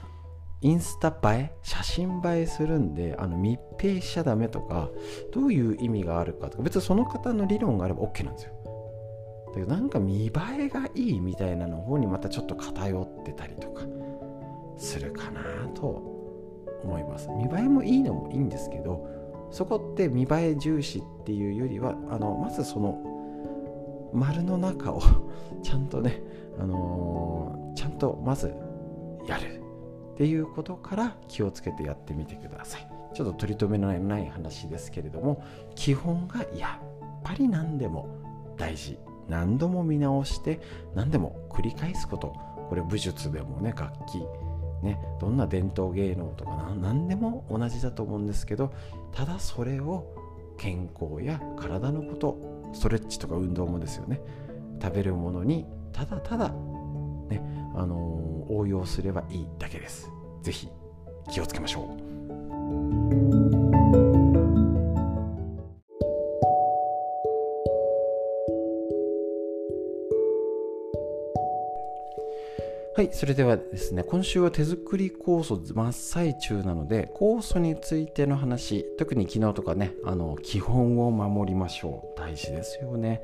[0.63, 4.89] インスタ映え写真映えするんであの密閉しちゃダメとか
[5.33, 8.53] どういう意味があるかとか別にその方の理論があれば OK なんですよ。
[9.49, 13.83] だけどなんか見栄えがいいみたいなの方にまたちょっと偏ってたりとか。
[14.77, 15.41] するかな
[15.75, 15.87] と
[16.83, 17.29] 思います。
[17.31, 19.07] 見栄えもいいのもいいんですけど
[19.51, 23.01] そこって見栄え重視っていうよりはあのまずその
[24.13, 25.01] 丸の中を
[25.63, 26.23] ちゃんとね、
[26.59, 28.55] あのー、ちゃんとまず
[29.27, 29.63] やる
[30.15, 32.89] っていうことから気をつけてやってみてください。
[33.15, 35.43] ちょっと取り留めのない話ですけれども
[35.75, 38.09] 基本がやっぱり何でも
[38.57, 38.99] 大事。
[39.29, 40.61] 何度も見直して
[40.95, 42.35] 何でも繰り返すこと。
[42.69, 44.23] これ武術でもね楽器
[44.83, 48.73] ね、どんな伝統芸能とか何でも同じだと思うんですけど
[49.13, 50.13] ただそれを
[50.59, 54.21] 健康や体のことストレッチとか運動もですよね。
[54.81, 57.41] 食べるものにただただ、ね
[57.75, 60.11] あのー、応用すればいいだけです。
[60.43, 60.69] 是非
[61.31, 61.97] 気をつけましょ
[63.29, 63.32] う。
[72.95, 82.19] はい、それではですね、今週は手作り酵素真っ最中なので、酵素についての話、特に昨日とかね、あの基本を守りましょう。
[82.19, 83.23] 大事ですよね。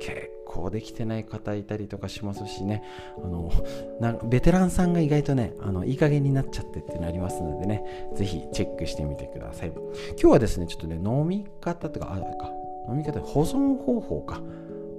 [0.00, 2.82] 結構できてない方いたりとかしますしね、
[3.16, 3.52] あの
[4.00, 9.68] なベテランさんが意外とね、あのいい加減になっちゃってっていうのありますのでね、ぜひチェックしてみてください。
[9.68, 9.82] 今
[10.16, 12.50] 日はですね、ちょっとね、飲み方とか、あれか、
[12.88, 14.42] 飲み方、保存方法か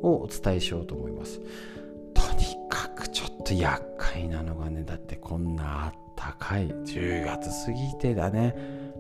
[0.02, 1.42] をお伝えしようと思います。
[2.14, 2.85] とにかく
[3.46, 6.68] と厄介なのがねだってこんなあったかい。
[6.68, 8.56] 10月過ぎてだね。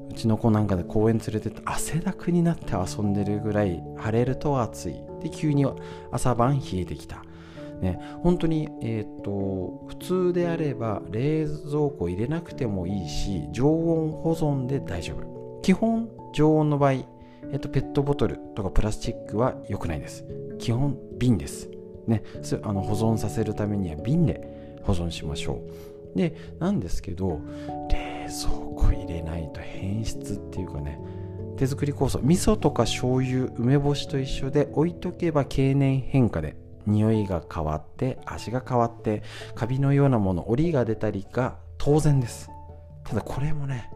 [0.10, 5.02] うちの子なんかで公園連れてって汗だくになって遊んでるぐらい晴れると暑い。
[5.22, 5.66] で急に
[6.12, 7.24] 朝晩冷えてきた。
[7.82, 15.60] ね、本当に、えーと、普通であれば冷蔵庫入れなくてもいいし常温保存で大丈夫。
[15.62, 20.24] 基本常温の場合、えーとペットボトルとかプラスチックは良くないです。
[20.60, 21.75] 基本瓶です。
[22.08, 22.24] ね、
[22.64, 25.62] あの保存させるためには瓶で保存しましょ
[26.14, 26.18] う。
[26.18, 27.42] でなんですけど
[27.92, 31.00] 冷蔵庫入れないと変質っていうかね
[31.58, 39.24] 手作り酵素味噌とか醤油梅干しと一緒で置いとけば経年変化で匂いが変わって味が変わって
[39.56, 42.50] カビのようなもの折りが出たりが当然です。
[43.04, 43.90] ただこれもね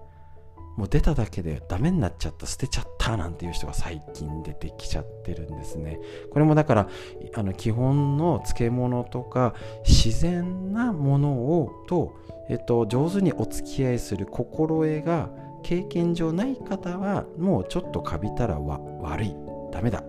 [0.79, 5.99] もう出ただけでダメになっちゃった捨てちゃったなんていう人が最近出てきちゃってるんですね。
[6.31, 6.89] これもだから
[7.35, 9.53] あの基本の漬物とか
[9.85, 12.15] 自然なものをと、
[12.49, 15.29] えっと、上手にお付き合いする心得が
[15.63, 19.35] 経験上ない方はもうちょっとカビたらわ悪い
[19.73, 20.01] ダメだ。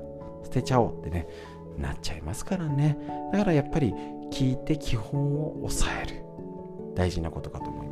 [0.44, 1.26] 捨てちゃおうってね
[1.78, 2.96] なっちゃいますからね。
[3.32, 3.92] だからやっぱり
[4.30, 6.22] 聞いて基本を抑える。
[6.94, 7.89] 大事なことかと思います。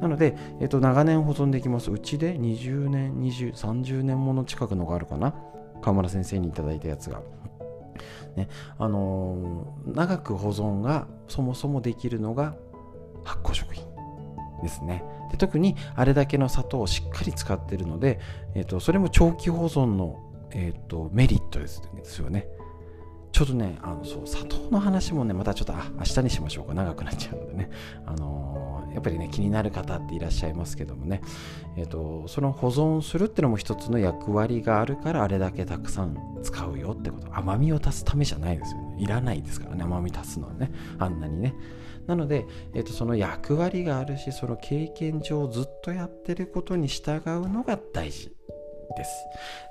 [0.00, 1.90] なので、えっと、長年保存できます。
[1.90, 5.34] うちで20年20 30年もの近くのがあるかな。
[5.82, 7.20] 川村先生にいただいたやつが。
[8.36, 12.54] ねあのー、長く保存がそもそもできるのが
[13.24, 13.84] 発酵食品
[14.62, 15.04] ですね。
[15.30, 18.20] で特にあれだけの砂糖をしっかり使ってるので、
[18.54, 20.20] えーと、それも長期保存の、
[20.52, 22.48] えーと、メリットですですよね。
[23.32, 26.74] ちょっとねあのそう砂糖の話もねまたちょっとあ明日にしましょうか。
[26.74, 27.70] 長くなっちゃうのでね、
[28.06, 28.65] あのー、
[28.96, 31.20] やっぱりね気になる方っていらっしゃいますけどもね、
[31.76, 37.28] えーと、その保存するっていうのも一つの役割があるからあれだけたくさん使うよってこと。
[37.36, 38.96] 甘みを足すためじゃないですよね。
[38.98, 40.72] いらないですからね甘み足すのはね。
[40.98, 41.54] あんなにね。
[42.06, 48.30] なので、えーと、その役割があるしその経験上ずっとやってることに従うのが大事
[48.96, 49.10] です。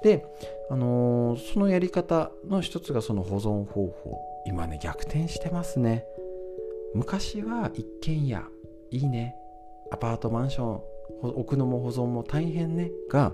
[0.03, 0.23] で、
[0.69, 4.21] あのー、そのやり方の一つがその保存方法。
[4.45, 6.05] 今ね逆転してますね。
[6.93, 8.45] 昔は一軒家
[8.91, 9.35] いいね。
[9.91, 10.81] アパートマンション
[11.21, 12.91] 置くのも保存も大変ね。
[13.09, 13.33] が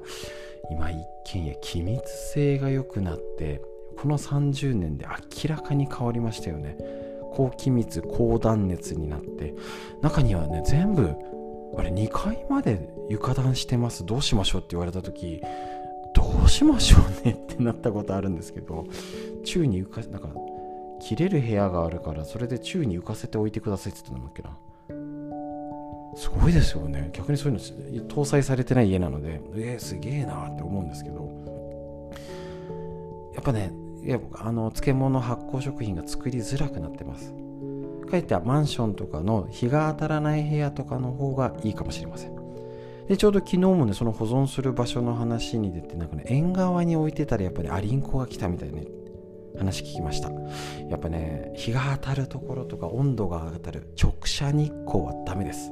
[0.70, 3.62] 今一軒家気密性が良くなって
[3.98, 6.78] この30年で明らかに変わりましたよね。
[7.34, 9.54] 高気密高断熱になって。
[10.02, 11.16] 中にはね全部
[11.78, 14.06] あれ2階まで床暖してます。
[14.06, 15.42] どうしましょうって言われた時
[16.14, 18.86] どうしましょうねってなったことあるんですけど
[19.44, 20.30] 宙に浮かなんか
[21.00, 24.58] 切れる部屋があるからそれで宙に浮かせておいてくださいって言ったんだっけな。
[26.16, 27.10] すごいですよね。
[27.14, 27.64] 逆にそういうの
[28.08, 29.42] 搭載されてない家なので。
[29.56, 31.30] えー、すげえなって思うんですけど。
[33.34, 33.72] やっぱね
[34.04, 37.34] いやあの漬物発酵食品が作りづらくなってます。
[38.10, 42.36] かえってマンションとかの日が当たらない部屋とかの方がいいかもしれません。
[43.08, 48.82] でちょうど昨日もねその保存する場所の話に出てなんかね縁側に置いてたらやっぱりアリンコが来たみたいな
[49.58, 50.30] 話聞きました。
[50.90, 55.72] やっぱね日が当たるところとか温度が当たる直射日光はダメです。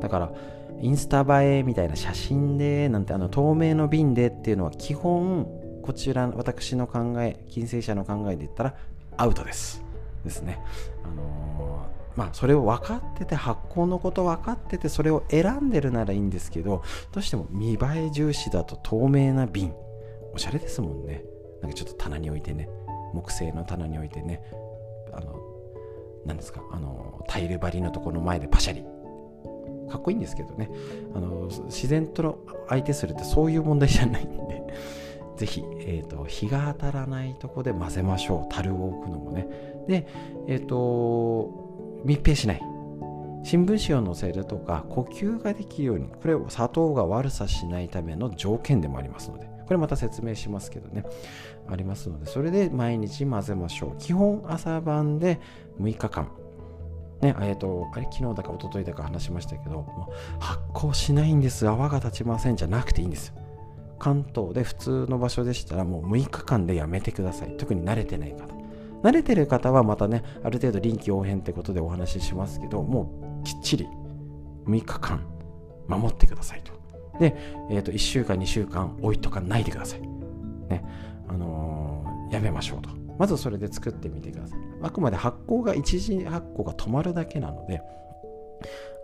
[0.00, 0.32] だから
[0.80, 5.46] インスタ映えみたいな写真でなんてあの透明の瓶でっていうのは基本
[5.82, 8.74] こちら私の考え金星者の考えで言ったら
[9.16, 9.82] アウトです。
[10.24, 10.58] ですね。
[11.04, 16.82] あのー、まあそれを分かってて発酵のこと分かっててそれを選んでるならいいんですけど
[17.12, 19.72] どうしても見栄え重視だと透明な瓶。
[20.34, 21.24] おしゃれですもんね。
[21.62, 22.68] なんかちょっと棚に置いてね。
[23.14, 24.42] 木製の棚に置いてね。
[25.14, 25.40] あの
[26.26, 26.60] 何ですか？
[26.72, 28.84] あのタイル張りのところの前でパシャリ。
[29.88, 30.70] かっこいいんですけどね。
[31.14, 34.66] あの自然と相手するってそういう問題じゃないんで。
[35.36, 38.54] ぜひ、えーと、日が当たらないとこで混ぜましょう。
[38.54, 39.46] 樽を置くのもね。
[39.86, 40.06] で
[40.46, 42.62] えっ、ー、と密閉しない。
[43.42, 49.46] 新聞紙を載せるとか呼吸ができるようにこれを砂糖が悪さしないための条件でもありますので。
[49.66, 51.04] これまた説明しますけどね。
[51.68, 53.98] ありますのでそれで毎日混ぜましょう。
[53.98, 55.40] 基本朝晩で
[55.80, 56.28] 6日間。
[57.20, 59.86] ね、えっ、と、あれ、昨日だか一昨日だか話しましたけど、
[60.38, 63.28] 発酵しないんです、泡が立ちませんじゃなくていいんです。
[63.28, 63.34] よ。
[63.98, 67.56] 関東で普通の場所でしたらもう6日間でやめてください。
[67.56, 68.54] 特に慣れてない方。
[69.02, 73.86] 慣れてる方はまたねある程度臨機応変ってことでお話ししますけどもうきっちり
[74.66, 75.20] 6日間
[75.86, 76.72] 守ってくださいと。
[77.18, 77.36] で、
[77.70, 80.00] えー、と1週間2週間置いとかないでください。
[80.00, 80.84] ね
[81.28, 82.90] あのー、やめましょうと。
[83.18, 84.58] まずそれで作ってみてください。
[84.82, 87.82] あくまで発酵が一時発酵が止まるだけなので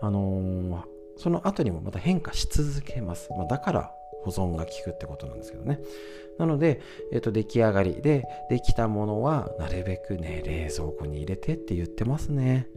[0.01, 0.83] あのー、
[1.17, 5.81] その後にもまた変化し続けます、まあ、だから保存が効くってことなんですけどね。
[6.39, 6.81] なので、
[7.13, 12.69] えっ、と、出来上がりで、できたものは、なるべくね、冷蔵庫に入れてって言ってますね。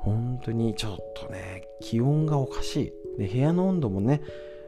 [0.00, 3.18] 本当にちょっとね、気温がおかしい。
[3.18, 4.22] で、部屋の温度もね、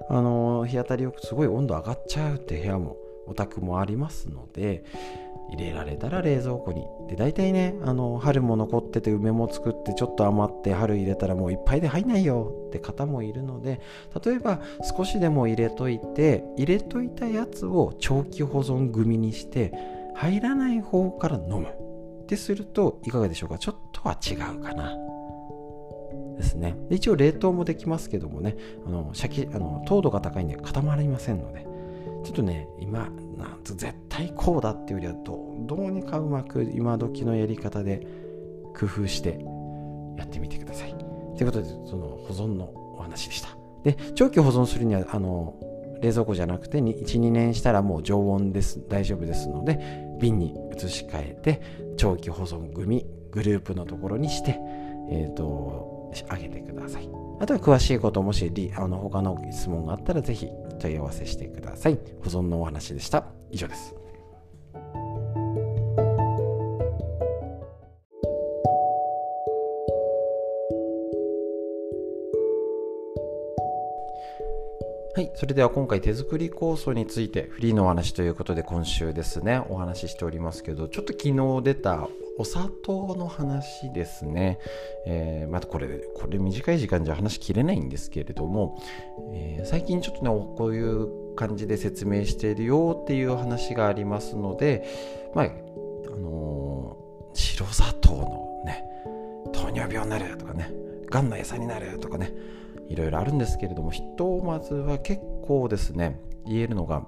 [0.08, 2.96] あの日当たりよくすごい温度上がっちゃうって部屋も、
[3.26, 4.84] お宅もありますので、
[5.50, 6.86] 入れられたら冷蔵庫に。
[7.08, 13.80] で大体ねあの春も残ってて梅も作ってちょっと余って春入れたらもういっぱいで入んないよって方もいるので
[14.24, 14.60] 例えば
[14.96, 19.72] 少しでも入れといて入れといたやつを長期保存組にして
[20.14, 21.66] 入らない方から飲む。
[21.66, 23.58] ってするといかがでしょうか？
[23.58, 24.96] ちょっとは違うかな。
[26.38, 26.74] ですね。
[26.88, 31.73] で一応冷凍もできますけどもねあのシャキあの糖度が高いんで固まりませんので。
[32.24, 35.24] ちょっとね今なんと絶対こうだっていうよりは
[35.66, 38.06] どうにかうまく今時のやり方で
[38.74, 39.44] 工夫して
[40.16, 40.94] やってみてください。
[41.36, 43.48] ということでその保存のお話でした。
[43.82, 45.54] で長期保存するにはあの
[46.00, 49.78] 冷蔵庫じゃなくて12年したらもう常温です大丈夫ですので
[50.20, 51.60] 瓶に移し替えて
[51.96, 54.58] 長期保存組グループのところにして
[55.10, 57.08] えっ、ー、とあげてください。
[57.40, 61.98] あとは詳しいこともしあの他の質問があったらぜひ問い合わせしてください。
[62.22, 63.26] 保存のお話でした。
[63.50, 63.94] 以上です。
[75.16, 75.30] はい。
[75.36, 84.58] それでは今回手作り酵素についてフリーのお話ということで今週ですね、お話ししておりますけど、ちょっと昨日出たお砂糖の話ですね。
[85.06, 88.80] えー、またこれ、これ短い時間じゃ話しきれないんですけれども、
[89.32, 94.84] えー、最近ちょっとね、こういう感じで説明しているよっていう話がありますので、
[95.34, 95.48] まあ、あ
[96.16, 98.84] のー、白砂糖のね、
[99.52, 100.70] 糖尿病になるとかね、
[101.10, 102.32] がんの餌になるとかね、
[102.88, 107.06] いろいろあるんですけれどもひとまずは結構ですね言えるのが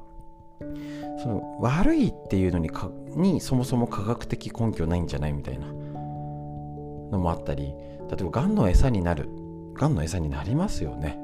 [1.23, 7.75] その悪いっていうのにかにそもそも科学的根拠ないんじゃないみたいなのもあったり
[8.11, 9.29] 例えばがんの餌になる
[9.75, 11.19] がんの餌になりますよね。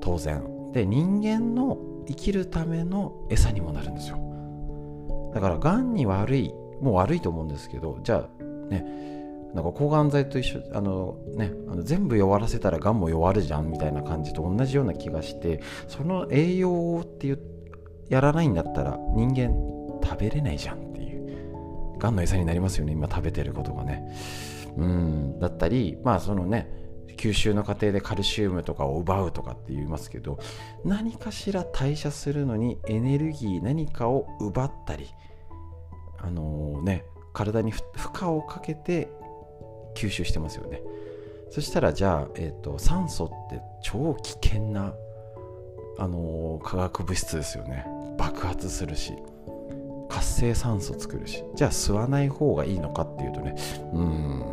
[0.00, 0.72] 当然。
[0.72, 4.18] で人間の生きるための餌にもなるんですよ。
[5.34, 8.84] だからがんに悪いもう悪いと思うんですけどじゃあね
[9.54, 17.38] なんか抗がん剤と一緒あのねあの全部弱らせたらがんも弱るじゃんみたいな感じと同じような気がしてその栄養っていう
[18.12, 19.54] やらないんだったら人間
[20.04, 21.98] 食べれないじゃんっていう。
[21.98, 24.04] がんの餌になりますよね今食べてることがね。
[24.76, 26.70] うんだったりまあそのね
[27.16, 30.38] 吸収の過程でカルシウムとかを奪うとかって言いますけど
[30.84, 35.08] 何かしら代謝するのにエネルギー何かを奪ったり
[36.18, 37.82] あのー、ね体に負
[38.20, 39.08] 荷をかけて
[39.94, 40.82] 吸収してますよね。
[41.50, 44.94] そしたらじゃあ、えーと、酸素って超危険な、
[45.98, 47.86] あのー、化学物質ですよね。
[48.16, 49.14] 爆発するし
[50.08, 51.42] 活性酸素作るし。
[51.54, 53.56] じゃあ吸わない方がいいのかっていうとね
[53.92, 54.44] うん。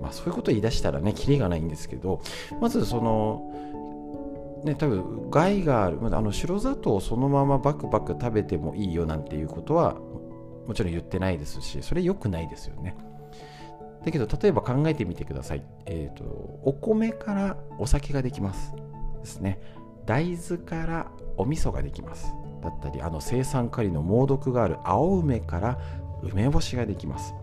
[0.00, 2.20] まあそういうこと言い出したらねキリがないんですけど
[2.60, 5.98] まずそのね多分害がある。
[6.02, 9.94] あの白砂糖をそのままバクバク食べてもいいよなんていうことは
[10.66, 12.96] もちろん言ってないですしそれ良くないですよね。
[14.04, 16.24] だけど例えば考えてみてください、えーと、
[16.64, 18.74] お米からお酒ができます
[19.20, 19.60] ですね。
[20.06, 22.34] 大豆からお味噌ができます。
[22.62, 25.78] だったりあの生産カリの猛毒がある青梅から
[26.22, 27.34] 梅干しができます。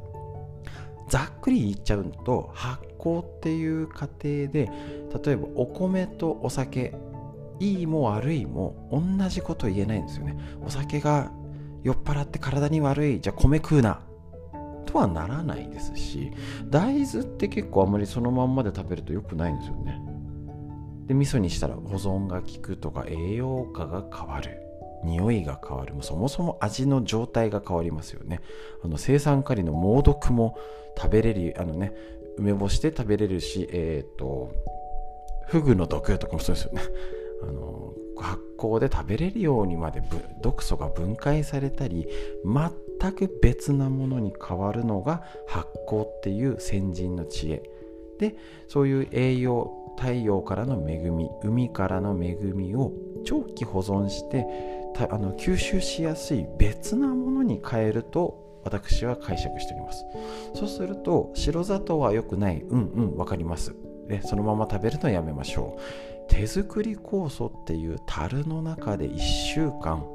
[1.10, 4.72] ざっくり言っちゃうと発酵っていう過程で
[5.26, 6.94] 例えばお米とお酒
[7.60, 10.38] いいも悪いも同じこと言えないんですよね。
[10.66, 11.32] お酒が
[11.84, 14.02] 酔っ払って体に悪いじゃあ米食うな
[14.86, 16.32] とはならないですし
[16.70, 20.02] 大豆って結構あんまりそのまんまで食べると良くないんですよね。
[21.08, 24.69] で味噌にしたら保存が効くとか栄養価が変わる。
[25.04, 25.94] 匂いが変わる。
[26.02, 28.42] そもそも味の状態が変わりますよね。
[28.84, 30.58] あの生産カリの猛毒も
[30.98, 31.94] 食べれるあのね
[32.38, 34.52] 梅干しで食べれるしえっ、ー、と
[35.48, 36.82] フグの毒とかもそうですよね。
[37.42, 40.04] あの発酵で食べれるようにまで
[40.42, 42.06] 毒素が分解されたり
[42.44, 47.64] 全く別なものに変わるのが発酵っていう先人の知恵。
[48.20, 48.36] で
[48.68, 52.94] そういう栄養太陽からの恵み海からの恵みを
[53.26, 54.46] 長期保存して
[55.10, 60.06] あの吸収しやすい別なものに変えると私は解釈しております。
[60.56, 62.62] そうすると白砂糖は良くない。
[62.62, 63.76] うんうん分かります。
[64.08, 65.82] でそのまま食べるのやめましょう。
[66.30, 70.06] 手作り酵素っていう樽の中で1週間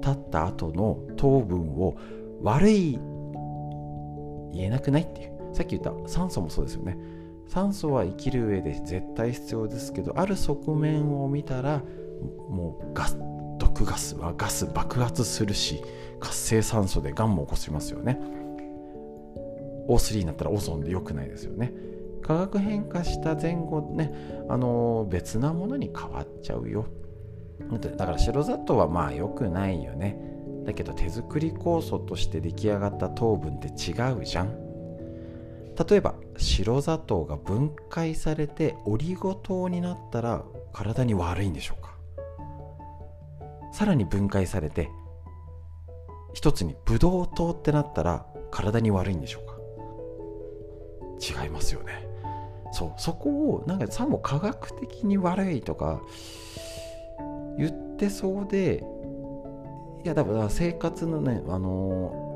[0.00, 1.96] 経った後の糖分を
[2.42, 2.98] 悪い
[4.52, 5.32] 言えなくないっていう。
[5.52, 6.96] さっき言った酸素もそうですよね。
[7.48, 11.82] 酸素は生きる上で絶対必要ですけどある側面を見たら
[12.48, 13.18] もうガス。
[13.84, 15.82] ガスはガス爆発するし
[16.20, 18.20] 活性酸素でがんも起こしますよね。
[19.88, 21.72] O3 になったらオゾンで良くないですよね。
[22.22, 24.14] 化学変化した前後ね、
[24.48, 26.86] あの別なものに変わっちゃうよ。
[27.80, 30.16] だから白砂糖はまあ良くないよね。
[30.64, 34.56] だけど手作り酵素として出来上がった糖分って違うじゃん。
[35.88, 41.91] 例えば白砂糖が分解されてオリゴ糖になったら体に悪いんでしょうか？
[43.72, 44.90] さらに分解されて
[46.34, 49.52] 一つにブドウ糖ってなったら体に悪いんでしょうか？
[51.42, 52.06] 違いますよね。
[52.72, 56.00] そうそこをなんかさも科学的に悪いとか
[57.58, 58.82] 言ってそうで
[60.04, 62.30] いやだから生活のねあの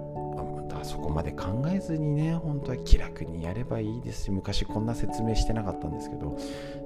[0.82, 6.38] そこまで考えずにね本当は気楽にやればいいですし昔こんな説明してなかったんですけど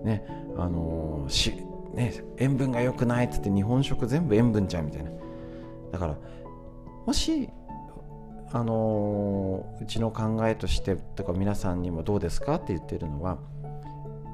[0.04, 0.24] ね
[0.56, 1.52] あのし
[1.94, 5.10] ね塩分が良くないっつって日本食全部塩分ちゃうみたいな。
[5.92, 6.16] だから
[7.06, 7.48] もし
[8.52, 13.38] あのうちの考えとしてとか皆さんにもどうですかって言ってるのは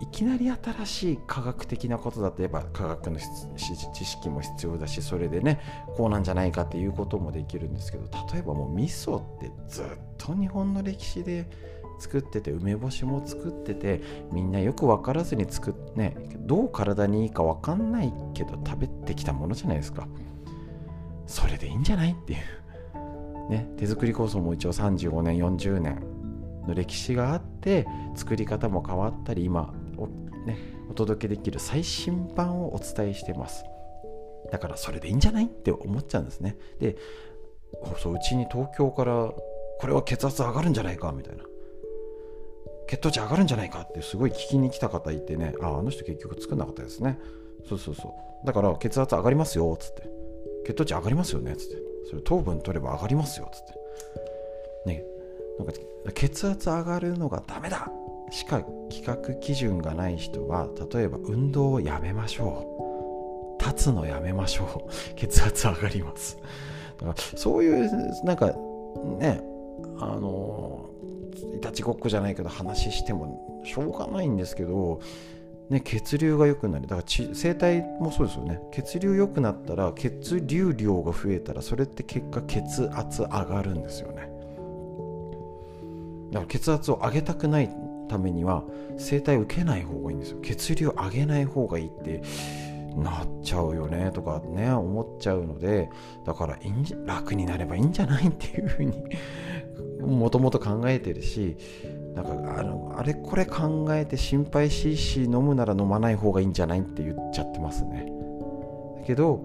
[0.00, 5.60] いきなり新しい科学的なことだとやっぱ科学の知識も必要だしそれでね
[5.96, 9.86] こうなんじゃないかっていうこともできるんですけど例えばもう味噌ってずっ
[10.18, 11.48] と日本の歴史で
[11.98, 20.06] 作ってて梅干しも作っててみんなよく分からずに作ってねどう体にいいか分かんないけど食べてきたものじゃないですか。
[21.26, 23.50] それでいいんじゃないっていう。
[23.50, 26.00] ね手作り構想も一応35年40年
[26.66, 30.06] の歴史があって作り方も変わったり今お,、
[30.46, 30.58] ね、
[30.90, 33.64] お届けできる最新版をお伝えしてます。
[34.50, 36.56] だからそれでいいんじゃないって思っちゃうんですね。
[36.78, 36.96] で
[37.98, 39.32] そううちに東京から
[39.78, 41.44] これは血圧上がるんじゃないかみたいな。
[42.88, 45.54] 血糖値上がるんじゃないかってすごい聞きに来た方いてね。
[45.60, 47.18] ああの人結局作んなかったですね。
[47.68, 48.14] そうそうそ
[48.44, 48.46] う。
[48.46, 50.08] だから血圧上がりますよっつって。
[50.66, 51.76] 血糖値上がりますよねっつって。
[52.10, 53.72] それ糖分取れば上がりますよっつって。
[54.86, 55.04] ね。
[55.58, 55.72] なんか
[56.14, 57.90] 血圧上がるのがダメだ
[58.30, 58.60] しか
[58.90, 63.62] 規格基準がない人は例えば運動をやめましょう。
[63.62, 64.90] 立つのやめましょう。
[65.16, 66.38] 血圧上がります。
[66.98, 68.54] だからそういうなんか
[69.18, 69.42] ね。
[69.98, 70.85] あの
[71.56, 75.00] いたちごっこじゃないけど話してもしょうがないんですけど
[75.68, 76.86] ね、血流が良くなる。
[76.86, 78.60] だから生体もそうですよね。
[78.70, 84.30] 血流良くなったら血流量が増えたらそれって結果血圧上がるんですよね。
[86.30, 87.70] だから血圧を上げたくない
[88.08, 88.62] ためには
[88.96, 90.38] 整体受けない方がいいんですよ。
[90.40, 92.22] 血流を上げない方がいいって
[92.96, 95.90] なっちゃうよねとかね思っちゃうので
[96.24, 96.58] だから
[97.04, 99.04] 楽になればいいんじゃないっていうふうに
[100.00, 101.56] もともと考えてるし
[102.14, 108.12] なんかあのあれこれ考えて心配しいし飲むなら飲まない方がいいんじゃないって言っちゃってますね。
[109.00, 109.44] だけど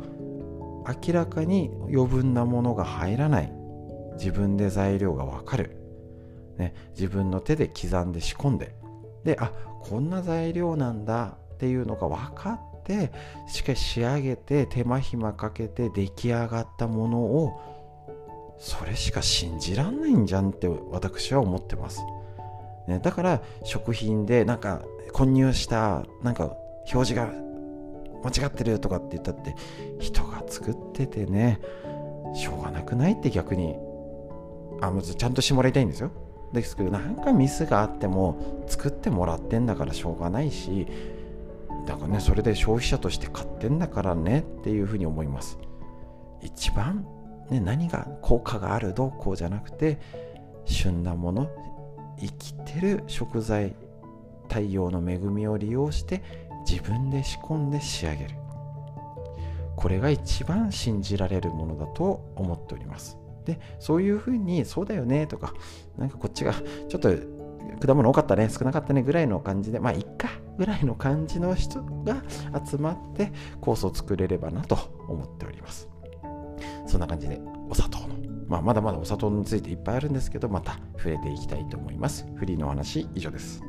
[1.06, 3.54] 明らかに余分なものが入らない。
[4.14, 5.78] 自分で材料がわかる。
[6.58, 8.76] ね、自分の手で刻んで仕込んで。
[9.24, 13.12] であこんな材料なんだっていうのが分かって
[13.48, 17.81] しっかし仕上げて手間暇かけて出来上がったものを
[18.62, 22.02] それしか信じらんないんじゃんって私は思ってます、
[22.88, 24.84] ね、だから食品でなんか
[25.14, 26.56] 混入したなんか
[26.94, 27.34] 表示が
[28.24, 29.56] 間違ってるとかって言ったって
[30.00, 31.60] 人が作っててね
[32.36, 33.76] しょうがなくないって逆に。
[34.82, 36.12] あまずちゃんとしてもらいたいんですよ。
[36.52, 40.86] ですけどなんかミスがあっても作ってもらってんだからしょうがないし
[41.88, 45.58] だからねそれで消費者として買ってんだからねっていうふうに思います。
[46.42, 47.06] 一番、
[47.52, 50.00] ね、何が効果があるどうこうじゃなくて
[50.66, 51.50] 旬なもの
[52.20, 53.76] 生きてる食材
[54.48, 56.24] 太陽の恵みを利用して
[56.68, 58.36] 自分で仕込んで仕上げる。
[59.76, 63.18] これが一番信じられるものだと思っております。
[63.46, 65.54] でそういうふうにそうだよねとか
[65.98, 66.54] なんかこっちが
[66.88, 67.10] ちょっと
[67.86, 72.22] 果物多かったね少なかったねぐらいの感じでまあいっかぐらいの感じの人が
[72.64, 74.78] 集まってコースを作れればなと
[75.08, 75.90] 思っております。
[76.86, 77.40] そんな感じで
[77.70, 78.16] お砂糖の
[78.48, 82.26] まあまだまだお砂糖についていっぱいあるんですけどまた触れていきたいと思います。
[82.36, 83.62] フリーのお話以上です。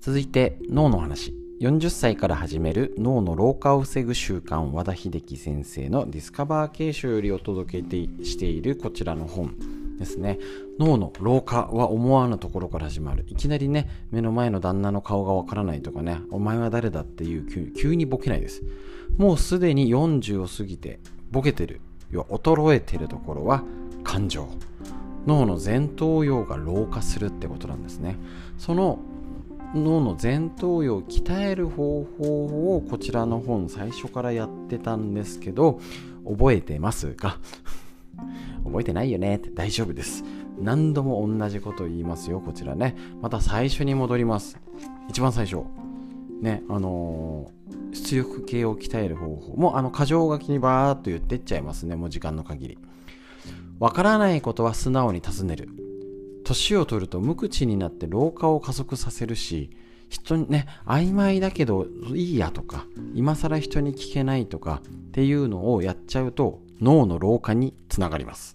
[0.00, 1.34] 続いて脳の話。
[1.62, 7.88] 40歳から始める脳の老化を防ぐ習慣和田秀樹先生のディスカバー形書よりお届け
[8.22, 9.83] しているこちらの本。
[10.04, 10.38] ですね。
[10.78, 13.24] 脳の老化は思わぬところから始まる。
[13.28, 18.62] いきなりね目の前の旦那の顔がわからないとかねお前は誰だっていう急にボケないです。
[19.16, 21.00] もうすでに40を過ぎて
[21.30, 21.80] ボケてる。
[22.10, 23.64] 要は衰えてるところは
[24.02, 24.46] 感情。
[25.26, 28.16] 脳の前頭葉が老化するってことなんですね。
[28.58, 28.98] その
[29.74, 35.80] 脳の前頭葉を鍛える方法をこちらの本最初からやってたんですけど
[36.24, 37.38] 覚えてますか？
[38.64, 40.24] 覚えてないよねって大丈夫です。
[40.58, 42.96] 何度も同じこと言いますよこちらね。
[43.20, 44.58] また最初に戻ります。
[45.08, 45.64] 一番最初。
[46.40, 49.56] ねあのー、出力系を鍛える方法。
[49.56, 52.78] もうあの箇条書きにバーっと言ってっちゃいますねもう時間の限り。
[53.78, 55.68] わからないことは素直に尋ねる。
[56.44, 59.70] 年を取ると無口になって老化を加速させるし
[60.10, 68.54] 人にね曖昧だけどいいやとか今更人に聞けないとかっていうのをやっちゃうと脳の老化につながります。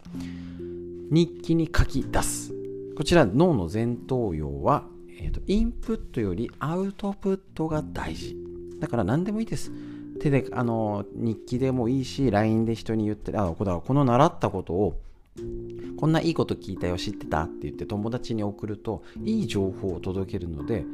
[1.12, 2.54] 日記に書き出す。
[2.96, 4.84] こちら脳の前頭葉は、
[5.20, 8.36] えーと、インプットよりアウトプットが大事。
[8.80, 9.72] だから何でもいいです。
[10.20, 15.00] 手であの日記でもいいし LINE で人に言ってあこの習ったことを
[15.98, 20.86] こんないいこと聞いたよ知ってたって言って友達に送るといい情報を届けるので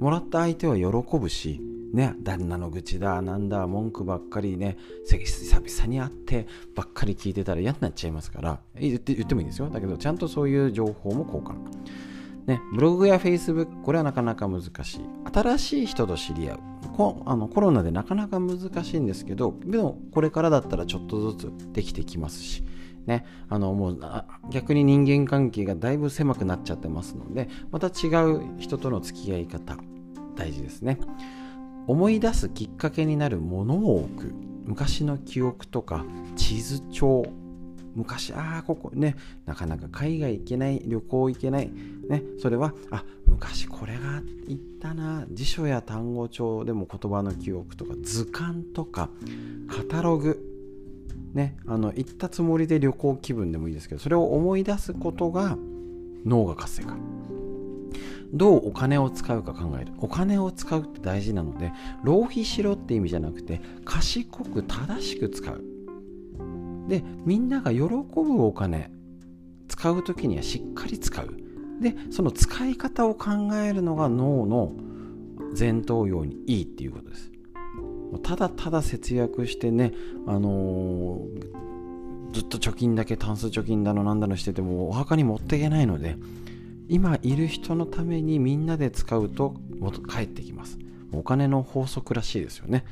[0.00, 1.60] もらった相手は喜ぶし
[1.92, 4.76] ね、旦那の愚痴だ、なんだ、文句ばっかりね、
[5.06, 9.68] 久々に会ってばっかり聞いてたら嫌になっちゃいますから、言って言ってもいいですよ。
[9.68, 11.54] だけど、ちゃんとそういう情報も交換。
[12.46, 15.00] ね、ブログやフェイスブック、これはなかなか難しい。
[15.32, 16.58] 新しい人と知り合う。
[16.96, 22.64] こあのコロナでなかなか難しいんですけど、でもこれからだったらちょっとずつできてきますし、
[23.06, 24.00] ね、あのもう
[24.50, 29.76] 逆に人間関係がだいぶ狭くなっちゃってますので、また違う人との付き合い方、
[30.36, 30.98] 大事ですね。
[31.90, 34.34] 思い出すきっかけになるものを置く。
[34.64, 36.04] 昔の記憶とか
[36.36, 37.24] 地図帳。
[37.96, 39.16] 昔ああここね。
[39.44, 41.72] なかなか海外行けない旅行行けない。
[42.08, 42.22] ね。
[42.38, 45.26] それはあ昔これが行ったな。
[45.32, 46.64] 辞書や単語帳。
[46.64, 49.10] でも言葉の記憶とか図鑑とか
[49.68, 50.38] カタログ。
[51.34, 51.56] ね。
[51.66, 55.58] あの行ったつもりで旅行気分でもいいですけどそれを思い出すことが
[56.24, 56.94] 脳が活性化。
[58.32, 59.92] どうお金を使うか考える。
[59.98, 61.72] お金を使うって大事なので
[62.04, 65.64] 浪費しろって意味じゃなくて賢く正しく使う。
[66.88, 68.90] でみんなが喜ぶお金
[69.68, 71.28] 使う時にはしっかり使う。
[71.80, 74.72] でその使い方を考えるのが脳の
[75.58, 77.30] 前頭葉にいいっていうことです。
[78.22, 79.92] ただただ節約してね、
[80.26, 86.16] あのー、ずっと貯金だけタンス貯金だのなんだのしててもお墓に持っていけないので
[86.90, 89.54] 今いる人のためにみんなで使うと
[90.12, 90.78] 帰ってきます。
[91.12, 92.84] お金の法則らしいですよね。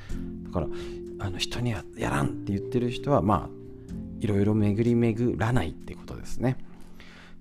[0.45, 0.67] だから
[1.19, 3.59] あの人にはやらんって言ってる人はまあ
[4.21, 6.57] いろいろ巡り巡らないってことですね。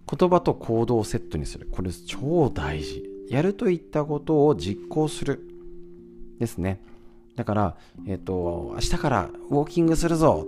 [0.09, 1.67] 言葉と行動をセットにする。
[1.71, 3.03] これ超大事。
[3.29, 5.47] やると言ったことを実行する
[6.39, 6.81] ですね。
[7.35, 7.77] だから、
[8.07, 10.47] えっ、ー、と、明日からウォーキングするぞ。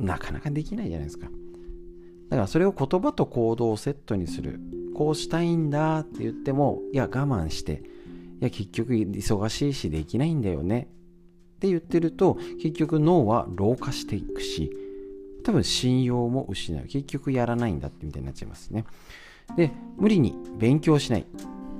[0.00, 1.28] なかなかできないじゃないですか。
[2.30, 4.60] だからそれを言葉と行動をセットにする。
[4.98, 7.84] こうしたいんだって言っても、いや、我慢して、
[8.40, 10.88] いや、結局忙しいしできないんだよね
[11.54, 14.72] って言ってると、結局脳は老化していくし、
[15.44, 16.82] 多分信用も失う。
[16.88, 18.86] 結局やらないんだってみたいになっちゃいますね。
[19.56, 21.26] で、無理に勉強しない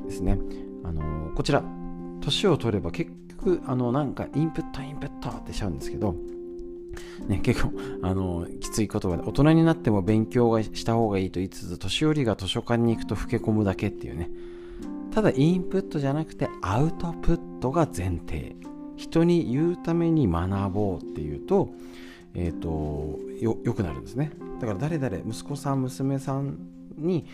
[0.06, 0.38] ですね。
[0.84, 1.64] あのー、こちら、
[2.20, 6.14] 年を取れば結局、あの、なんかインプットインプットってしちゃうんですけど、
[7.26, 7.72] ね、結構、
[8.02, 14.30] あの、きつい言葉で、大人になっても勉強がした方がいいと言いつつ、年寄りが図書館に行くと老け込むだけっていうね。
[15.12, 18.56] ただ、インプットじゃなくて、アウトプットが前提。
[18.96, 21.70] 人に言うために学ぼうっていうと、
[22.34, 24.32] えっ、ー、と、よ、良くなるんですね。
[24.60, 26.58] だから、誰々、息子さん、娘さん
[26.96, 27.26] に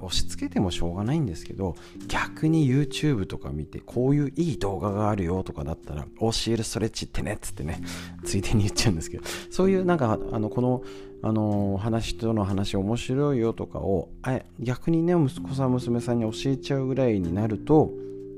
[0.00, 1.76] 押し付けてもしょうがないんですけど
[2.08, 7.80] 逆に YouTube とか見てこういういい動画があるよとかだったら教えるストレッチってねっつってね
[8.24, 10.82] ついでに言っちゃうんですけどそういうなんかあのこの
[11.24, 17.92] あの話との話面白いよとかをあ逆にね息子さん娘さんに教えちゃうぐらいになると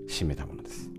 [0.06, 0.90] 締めたものです。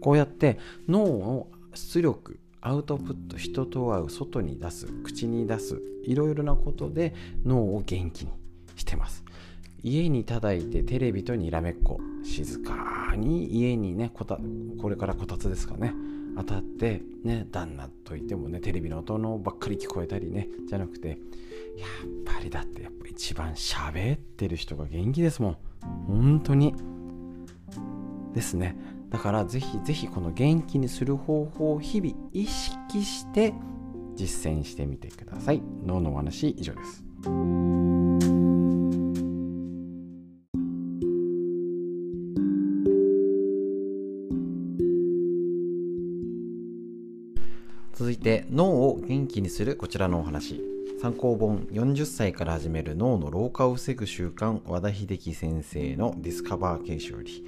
[0.00, 0.58] こうやって
[0.88, 8.32] 脳の出力アウトプット人と会う外に出す口に出すいろいろなことで脳を元気に
[8.76, 9.24] してます。
[9.82, 12.00] 家に叩いてテレビとにらめっこ。
[12.22, 14.38] 静かに家にねこた
[14.80, 15.92] これからこたつですかね。
[16.36, 21.18] 当たってね旦那といってもねテレビの音のばっかり聞こえたりねじゃなくてやっ
[22.24, 25.56] ぱりだってやっぱ一番喋ってる人が元気ですもん。
[26.06, 26.74] 本当に。
[28.34, 28.76] ですね。
[29.10, 33.52] だからぜひぜひこの元気にする方法を日々意識して
[34.14, 35.60] 実践してみてください。
[35.84, 37.04] 脳のお話以上です。
[48.22, 50.62] て脳を元気にするこちらのお話。
[51.00, 57.44] 参考本40歳から始める脳の老化を防ぐ習慣和田秀樹先生のディスカバー形式より。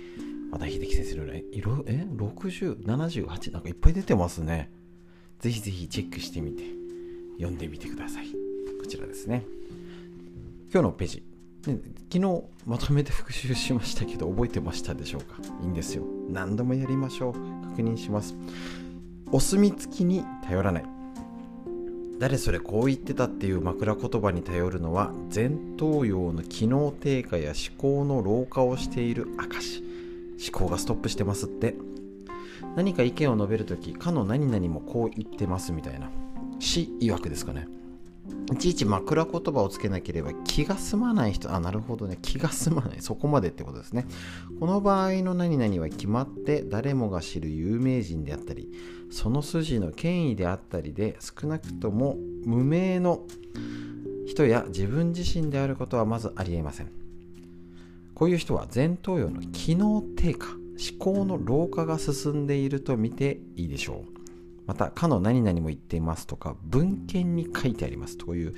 [0.51, 4.73] 和田秀樹先生の色え6078なんかいっぱい出てますね。
[5.39, 6.65] ぜひぜひチェックしてみて。
[7.37, 8.27] 読んでみてください。
[8.81, 9.45] こちらですね。
[10.73, 11.23] 今日のページ。
[11.65, 11.79] 昨
[12.11, 15.37] 日まとめて復習しましたけど覚えてましたでしょうか？
[15.63, 16.05] いいんですよ。
[16.29, 17.33] 何度もやりましょう。
[17.71, 18.35] 確認します。
[19.35, 20.85] お墨付きに頼らない。
[22.21, 29.83] 誰それこう言ってたっていう枕言葉に頼るのは前頭葉の機能低下や思考の老化をしている証
[30.41, 31.75] 思考がストップしてますって。
[32.77, 36.13] 何か意見を述べるときかの何々もこう言ってますみたいな。
[36.61, 37.67] 死曰くですかね。
[38.53, 42.19] いちいち枕言葉をつけなければ気が済まない人、あ、なるほどね。
[42.23, 43.01] 気が済まない。
[43.01, 44.07] そこまでってことですね。
[44.61, 48.71] この場合の何々は決まって誰もが知る有名人であったり、
[49.11, 53.27] その筋の権威であったりで、少なくとも無名の
[54.27, 56.91] 人や自分自身であることはまずありえません。
[58.15, 64.14] こういう人は前頭葉の機能低下、思考の老化が進んでいると見ていいでしょう。
[64.67, 68.55] また、かの何々も言っていますとか、文献に書いてありますという、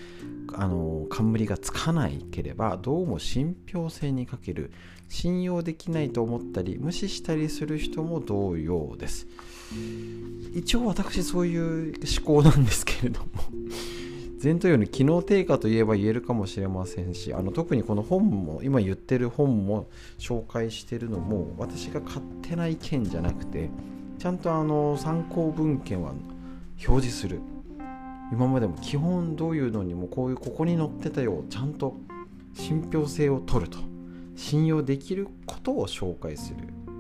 [0.55, 4.71] あの、冠がつかないければ、どうも信憑性に欠ける、
[5.09, 9.27] 信用できないと思ったり、無視したりする人も同様です。
[10.55, 11.95] 一応私そういう
[12.25, 13.27] 思考なんですけれども
[14.43, 19.89] 前頭葉の機能低下といえば言えるかもしれませんしあの特にこの本も今言ってる本も
[20.19, 23.71] 紹介してるのも私が勝手な意見じゃなくて
[24.19, 26.13] ちゃんとあの参考文献は
[26.87, 27.41] 表示する。
[28.33, 31.95] 今までも基本どういうのにもこういうここに載ってたよちゃんと
[32.55, 33.79] 信憑性を取ると。
[34.35, 36.57] 信用できることを紹介する。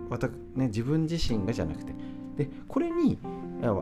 [0.08, 1.94] また、ね、自分自身がじゃなくて。
[2.36, 3.18] でこれに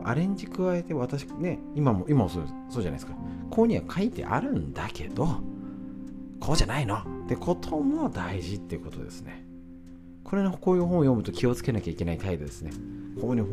[0.05, 3.13] アレンジ加えて私ね今も今もそうそうじゃないですか。
[3.49, 5.27] ここには書いてあるんだけど
[6.39, 6.95] こうじゃないの。
[6.95, 9.45] ってことも大事っていうことですね。
[10.23, 12.71] これのこういう本を読むと気をつけなきゃいけない態度ですね。
[13.19, 13.43] ここに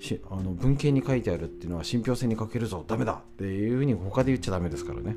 [0.00, 5.16] しあの文献に書いてあるっていうのは信憑性に欠けるぞダメだっていうふうに他で言っちゃダメですからね。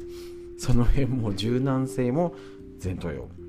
[0.57, 2.34] その辺も柔軟性も
[2.84, 3.45] 前頭葉。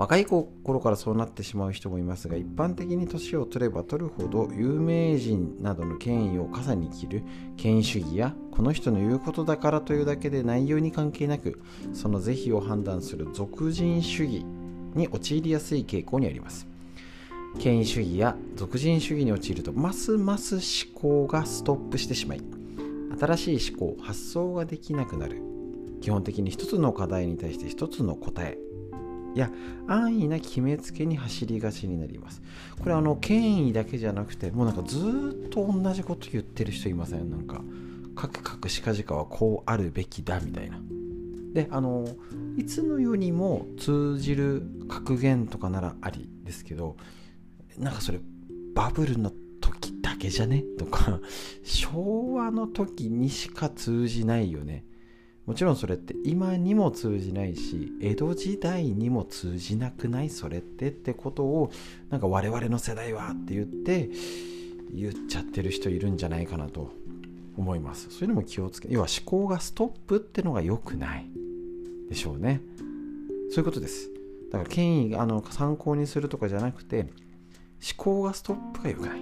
[0.00, 0.48] 若い頃
[0.80, 7.22] からそうなってしまう人もいますが一般的に年を取れば取るほど有名人などの権威を傘に切る
[7.58, 11.60] 権威主義やこの人の言うことだからというだけで内容に関係なく
[11.92, 14.46] その是非を判断する俗人主義
[14.94, 16.66] に陥りやすい傾向にあります
[17.58, 20.62] 権威主義や俗人主義に陥るとますます思
[20.94, 22.42] 考がストップしてしまい
[23.18, 25.42] 新しい思考発想ができなくなる。
[26.00, 28.56] 基本的に一つの課題に対して一つの答え
[29.34, 29.50] や
[29.86, 32.40] 安易な決めつけに走りがちになります。
[32.78, 37.30] これあの権威だけじゃなくてもうなんかずっと同じこと言ってる人いません？
[37.30, 37.62] なんか
[38.16, 40.80] カクカクしかじかはこうあるべきだみたいな。
[41.52, 42.08] であの
[42.56, 46.96] いつの世にも通じる格言とかならありですけど
[47.80, 48.20] なんかそれ
[48.74, 50.62] バブルの時だけじゃね？
[50.78, 51.20] とか
[51.64, 54.84] 昭和の時にしか通じないよね。
[55.46, 61.72] もちろんそれって今にも通じないし江戸時代にも通じなくないそれってってことを
[62.08, 64.10] なんか我々の世代はって言って
[64.92, 67.00] 言っちゃってる人いるんじゃないかなと。
[67.56, 68.08] 思います。
[68.10, 71.26] そういうのも気をつけ要は思考がストップってのが良くない。
[72.08, 72.60] でしょうね。
[73.50, 74.10] そういうことです。
[74.50, 77.08] だから権威あの参考にするとかじゃなくて
[77.82, 79.20] 思考がストップが良くない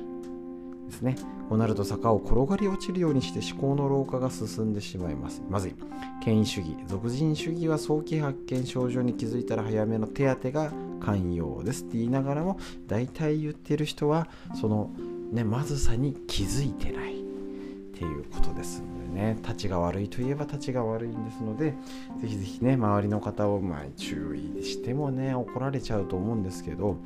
[0.88, 1.16] ですね。
[1.48, 5.42] こうなると坂を転がり落ちるようにして思考の老化が進んでしまいます。
[5.48, 5.74] まずい
[6.22, 11.84] 権威主義俗人主義は早期発見症状に気づいたら早めの手当が寛容です。
[11.84, 14.28] って言いながらも大体言ってる人は
[14.60, 14.90] その
[15.32, 17.20] ねまずさに気づいてない
[17.98, 21.74] っていうことですのでね、立ちが悪いといえば立ちが悪いんですので、
[22.20, 26.96] ぜひぜひね、周りの方をまあ注意してもね、怒られちゃうと思うんですけど、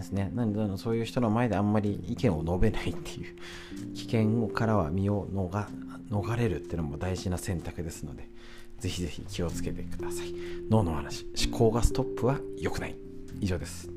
[0.00, 5.66] ですね、なのでそういう人の前であんまり意見を述べないっていう危険からは身を逃
[6.10, 8.28] 逃れるっていうのも大事な選択ですので、
[8.78, 10.34] ぜひぜひ気をつけてください。
[10.68, 12.96] 脳の話、思考がストップは良くない。
[13.40, 13.88] 以上です。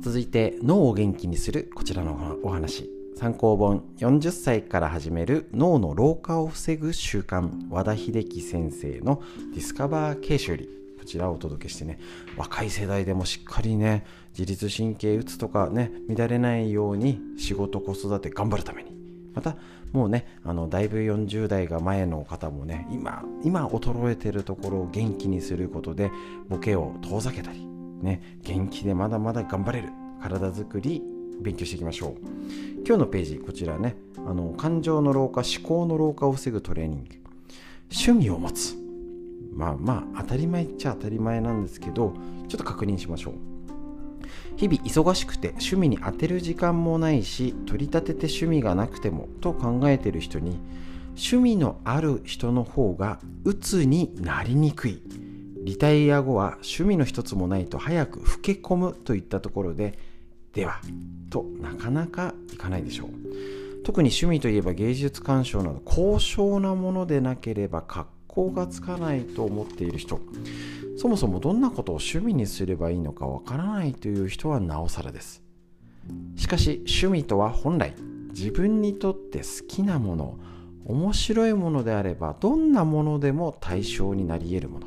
[0.00, 2.88] 続いて脳を元気にするこちらのお話
[3.18, 9.20] 参考本40歳から始める脳の老化を防ぐ習慣和田秀樹先生の
[9.52, 10.68] ディスカバー形式より
[11.00, 11.98] こちらをお届けしてね
[12.36, 14.06] 若い世代でもしっかりね
[14.38, 18.96] 自律神経うつとかね乱れないように仕事子育て頑張るために。
[19.34, 19.56] また
[19.92, 26.12] もうねあのだいぶ40代が前の方もね今今衰えてるところを元気にすることで
[26.48, 27.66] ボケを遠ざけたり
[28.00, 29.88] ね元気でまだまだ頑張れる
[30.20, 31.02] 体づくり
[31.40, 32.14] 勉強していきましょう。
[32.86, 33.96] 今日のページこちらね。
[34.16, 37.10] あの感情の老化思考の老化を防ぐトレーニング。
[37.90, 38.76] 趣味を持つ。
[39.52, 42.14] まあまあ当たり前っちゃ当たり前なんですけど
[42.48, 43.34] ちょっと確認しましょう。
[44.56, 50.58] 日々忙しくて趣味に当てる時間もないし取り立てて趣味がなくてもと考えてる人に
[51.10, 55.02] 趣味のある人の方が鬱になりにくい。
[55.64, 59.98] リタイア後は趣味の一つもないと早く老け込むといったところで
[60.52, 60.80] では
[61.30, 63.08] となかなかいかないでしょう。
[63.84, 70.20] 特に趣味といえば芸術鑑賞など高尚なものでなければ格好がつかないと思っている人。
[70.96, 75.42] そもそもどんなことを趣味にすればいいのかわからないという人はなおさらです。
[76.36, 77.94] しかし趣味とは本来
[78.30, 80.38] 自分にとって好きなもの
[80.84, 84.86] 面白いものであればどんなものでも対象になり得るもの。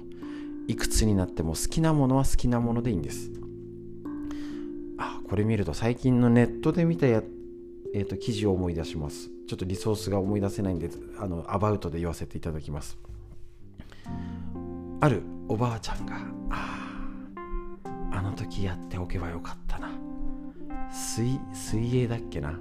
[0.67, 3.31] いくつになっても好きなものは好きなものでいいんです。
[5.01, 7.23] あこれ見ると最近のネットで見たや、
[7.95, 9.31] えーと、記事を思い出します。
[9.47, 12.99] ちょっとリソースが思い出せないんであのアバウトで言わせていただきます。
[14.99, 16.17] あるおばあちゃんが
[16.51, 16.87] あ
[18.11, 19.89] あの時やっておけばよかったな。
[20.91, 22.59] 水水泳だっけな。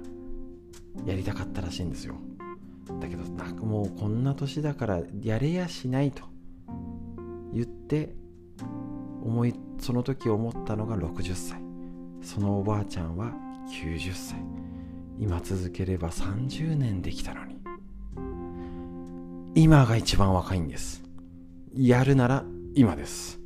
[1.05, 2.15] やりたかったらしいんですよ。
[2.99, 6.23] だけどなんかもうこんな年だからやれやしないと。
[7.53, 8.15] 言って
[9.23, 11.70] 思いその時思ったのが60歳。
[12.21, 13.33] そのおばあちゃんは
[13.69, 14.37] 90歳。
[15.19, 17.57] 今続ければ30年できたのに。
[19.53, 21.03] 今が一番若いんです。
[21.75, 22.43] やるなら
[22.73, 23.39] 今です。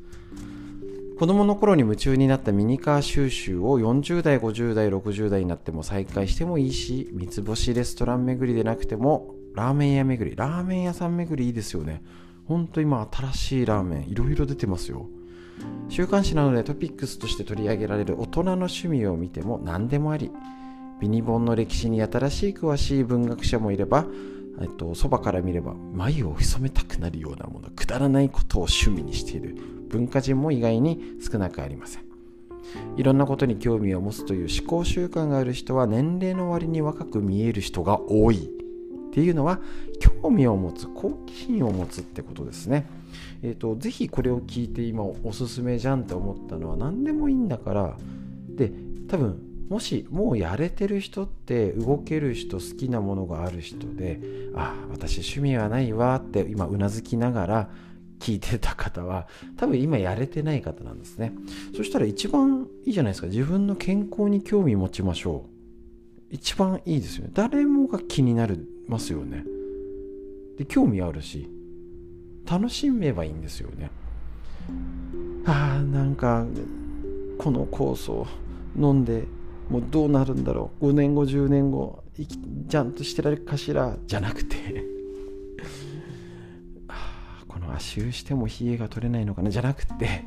[1.18, 12.04] 子供の頃に夢中になったミニカー収集を40代50代60代になっても再開してもいいし三つ星レストラン巡りでなくてもラーメン屋巡りラーメン屋さん巡りいいですよね。
[12.48, 15.08] ほんと今新しいラーメンいろいろ出てますよ。
[15.90, 20.32] 週刊誌などでトピックスとして取り上げられる大人の趣味を見ても何でもあり。
[21.02, 24.06] ビニ本の歴史に新しい詳しい文学者もいれば
[24.62, 29.58] えっと、そばから見れば眉を潜めたくなるようなものくだらないことを趣味にしている
[29.90, 32.06] 文化人も意外に少なくありません。
[32.98, 38.50] いろんなことに興味を持つという思考習慣がある人は年齢の割に若く見える人が多い。
[39.16, 39.62] っていうのは
[40.02, 42.86] 興味を持つ好奇心を持つってことですね。
[43.44, 47.98] え、ー、とぜひこれを聞いて今おすすめじゃんって思ったのは何でもいいんだから。
[48.50, 48.74] で
[49.08, 54.20] 多分もしもうやれてる人って動ける人好きなものがある人で
[54.54, 57.70] ああ私趣味はないわって今うなずきながら
[58.20, 61.32] 聞いてた方は多分今やれてない方なんですね。
[61.74, 63.28] そしたら一番いいじゃないですか。
[63.28, 65.50] 自分の健康に興味持ちましょう。
[66.32, 67.32] 一番いいですよね。
[67.34, 69.44] 誰もが気になりますよね。
[70.58, 71.50] で興味あるし
[72.50, 73.92] 楽しめばいいんですよね。
[75.46, 76.46] ああなんか
[77.38, 78.26] この酵素
[78.78, 79.26] 飲んで
[79.70, 80.90] もうどうなるんだろう。
[80.90, 82.04] 5年後10年後
[82.70, 83.98] ちゃんとしてられるかしら？
[84.06, 84.56] じゃなくて。
[87.48, 89.50] この足湯しても冷えが取れないのかな？
[89.50, 90.24] じゃなくて。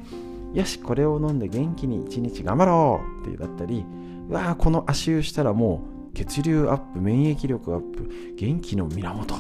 [0.55, 3.85] よしこれを飲んで元気に一日頑張ろうってだったり
[4.31, 9.37] わあこの足湯したらもう血流アップ免疫力アップ元気の源。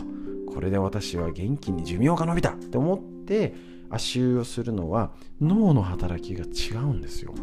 [0.47, 2.51] これで私は元気に寿命が延びた。
[2.51, 3.53] って思って
[3.91, 5.11] 足湯をするのは
[5.41, 7.35] 脳の働きが違うんですよ。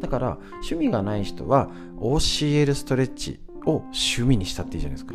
[0.00, 1.68] だから趣味がない人は
[1.98, 5.14] OCL ストレッチを趣味にしたっていいじゃないですか。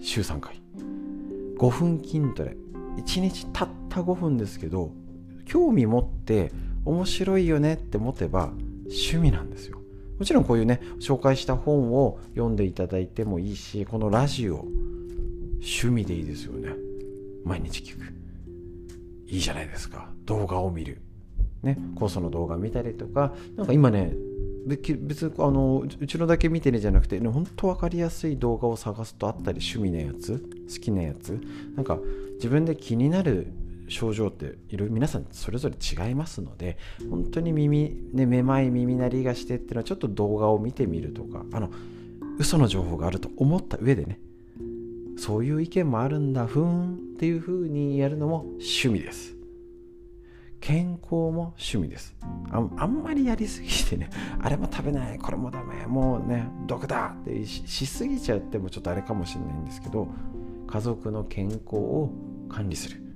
[0.00, 0.60] 週3回。
[1.58, 2.56] 5分筋トレ。
[2.96, 4.92] 1日たった5分ですけど
[5.44, 6.50] 興味持って
[6.84, 8.50] 面白いよねって持てば
[8.86, 9.77] 趣味なんですよ。
[10.18, 14.66] もちろんこういうね紹介した本を読んでいただいてもいいしこのラジオ
[15.60, 16.70] 趣味でいいですよね。
[17.44, 18.04] 毎日聞く。
[19.26, 20.10] いいじゃないですか。
[20.24, 21.00] 動画を見る。
[21.62, 24.14] ね、酵素の動画見たりとか、なんか今ね、
[24.66, 30.38] 別にあのうちのだけ見てねじゃなくて、ね、本当分かりやすい動画を探すとあったり趣味のやつ
[30.72, 31.40] 好きなやつ。
[31.74, 31.98] なんか
[32.34, 33.48] 自分で気になる
[33.88, 36.78] 症状っていろ皆さんそれぞれ違いますので
[37.10, 41.70] 本当に耳、ね、めまい耳鳴りがしてっていうのはちょっと動画を見てみるとかあの
[42.38, 44.20] 嘘の情報があると思った上でね
[45.18, 49.34] そういう意見もあるんだふーんっていう風にやるのも趣味です。
[50.60, 52.16] 健康も趣味です。
[52.50, 54.10] あんまりやりすぎてね
[54.40, 60.08] あれも食べないこれもダメもうね毒だってしすぎちゃってもちょっとあれかもしれないんですけど
[60.66, 62.12] 家族の健康を
[62.48, 63.07] 管理する。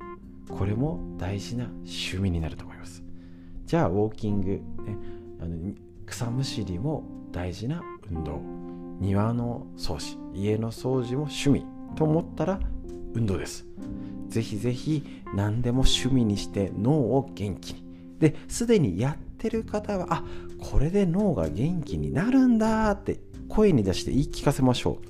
[0.49, 3.03] これも大事な趣味になると思います
[3.66, 4.62] じゃあウォーキング、ね、
[5.40, 5.72] あの
[6.07, 8.40] 草むしりも大事な運動
[9.01, 11.64] 庭の掃除家の掃除も趣味
[11.97, 12.61] と思ったら
[13.14, 13.66] 運動です
[14.32, 17.84] ぜひぜひ何でも趣味にして脳を元気に。
[18.18, 20.24] で、すでにやってる方は、あ、
[20.59, 25.07] これで脳が元気になるんだって声に出して言い聞かせましょう。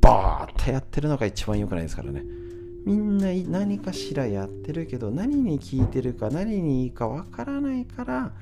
[0.00, 2.22] バーッとやってるのが一番良くないですからね。
[2.84, 8.32] みんな何かしらやってるけど何に聞いてるか何にいいかわからないから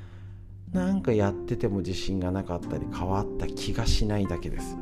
[0.72, 4.76] なんかやってても自信がなかったり変わった気がしないだけです。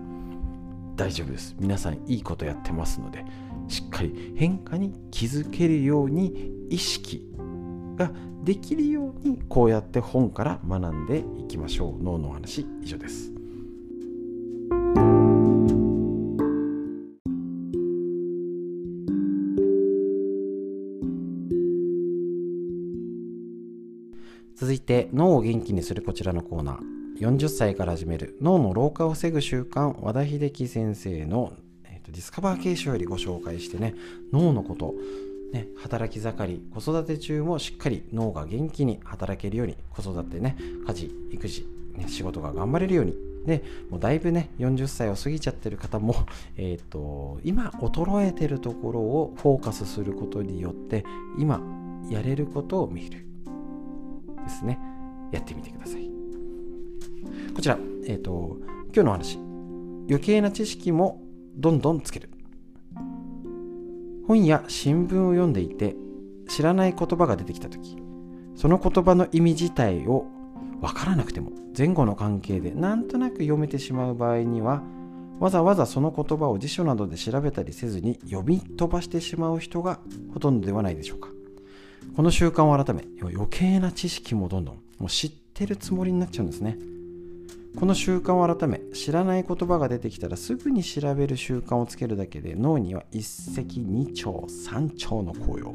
[0.96, 1.54] 大丈夫です。
[1.58, 3.24] 皆さんいいことやってますので
[3.68, 7.30] しっかり変化に気づけるように意識
[7.96, 8.10] が
[8.42, 12.02] できるようにこうやって本から学んでいきましょう。
[12.02, 13.35] 脳の話以上です。
[24.56, 27.20] 続いて脳を元気にするこちらのコーナー。
[27.20, 28.38] 40歳から始める。
[28.40, 31.52] 脳の老化を防ぐ習慣和田秀樹先生の、
[31.84, 33.94] えーと、ディスカバー形式よりご紹介してね。
[34.32, 34.94] 脳のこと。
[35.52, 36.62] ね、働き盛り。
[36.74, 43.14] 子育て中もしっかり脳が元気に働けるように子育てね家事育児、ね、仕事が頑張れるように。
[43.44, 46.14] でもうだいぶね40歳を過ぎちゃってる方も、
[46.56, 51.04] えーと、今衰えてるところをフォーカスすることによって
[51.38, 51.60] 今
[52.08, 53.25] やれることを見る。
[54.46, 54.78] ですね。
[55.32, 56.10] やってみてください。
[57.54, 59.38] こちら、えっ、ー、と今日の話。
[60.08, 61.20] 余計な知識も
[61.56, 62.30] どんどんつける。
[64.26, 65.94] 本や新聞を読んでいて
[66.48, 67.96] 知らない言葉が出てきた時
[68.54, 70.26] その言葉の意味自体を
[70.80, 74.82] 分からなくても前後の関係でなんとなく読めてしまう場合には
[75.38, 80.00] わざわざその言葉を辞書などで調べたりせずに読み飛ばしてしまう人が
[80.32, 81.35] ほとんどではないでしょうか。
[82.16, 86.78] この習慣を改め余計な知識もどんどんもう知ってるつもりになっちゃうんですね。
[87.78, 95.74] この習慣を改め知らない言葉が出てきたらすぐに調べる習慣をつけるだけで脳には一石二鳥三鳥の効用。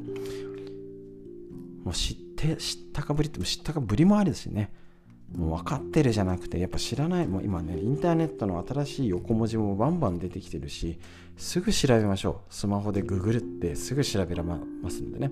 [1.83, 4.73] もう知って知ったかぶりって知ったかぶりもありですしね。
[5.37, 10.99] もう分かってるじゃなくてやっぱ知らないもう今ねインターネットの新しい横文字もバンバン出てきてるし
[11.37, 12.53] すぐ調べましょう。
[12.53, 15.31] スマホでググるってすぐ調べられますんでね。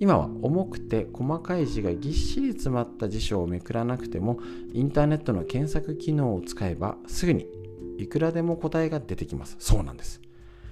[0.00, 4.38] 今は重くて細かい字がぎっしり詰まった辞書をめくらなくても
[4.72, 7.46] インターネットの検索機能を使えばすぐに
[7.98, 9.56] いくらでも答えが出てきます。
[9.60, 10.20] そうなんです。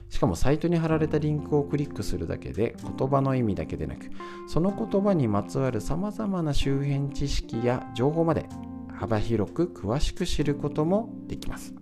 [0.08, 4.10] しかもサイトに貼られたリンクをクリックするだけで言葉の意味だけでなく
[4.46, 8.46] その言葉にまつわるさまざまな周辺知識や情報まで
[8.92, 11.74] 幅広く詳しく知ることもできます。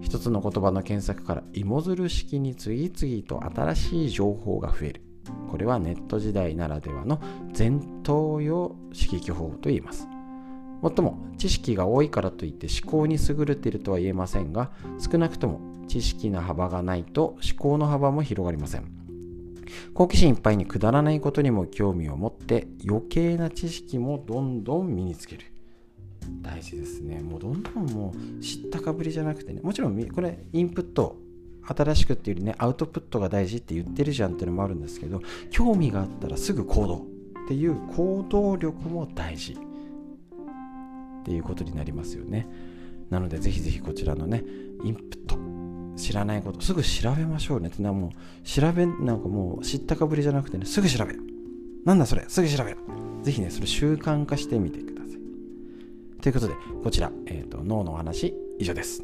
[0.00, 5.05] 一つの言葉の検索から芋づる式に次々と新しい情報が増える。
[5.50, 7.20] これはネット時代ならではの
[7.56, 10.08] 前頭葉刺激法と言います。
[10.82, 18.84] もっとも知識が多いからといって思考に優れているとは言えませんが少なくとも知識の幅がないと思考の幅も広がりません。
[19.94, 25.44] 好奇心いっぱいにくだらないことにも興味を持って余計な知識もどんどん身につける。
[26.42, 27.20] 大事ですね。
[27.20, 29.60] もうどんどんもう知ったかぶりじゃなくてね。
[29.62, 31.16] もちろんこれインプット
[31.66, 39.56] 新しくっていうよりねアウトプットが大事って言ってるじゃんっていうのもあるんですけど興味があったらすぐ行動っていう行動力も大事っ
[41.24, 42.48] ていうことになりますよね。
[43.10, 44.44] なのでぜひぜひこちらのね
[44.84, 45.36] インプット
[45.96, 47.68] 知らないことすぐ調べましょうね。
[47.68, 48.10] ってなもう
[48.44, 51.20] 調べなんかもう知ったかぶりじゃなくてねすぐ調べる
[51.84, 52.78] なんだそれすぐ調べる
[53.22, 56.20] ぜひねそれ習慣化してみてください。
[56.20, 59.02] ということでこちら、えーと脳のお話以上です。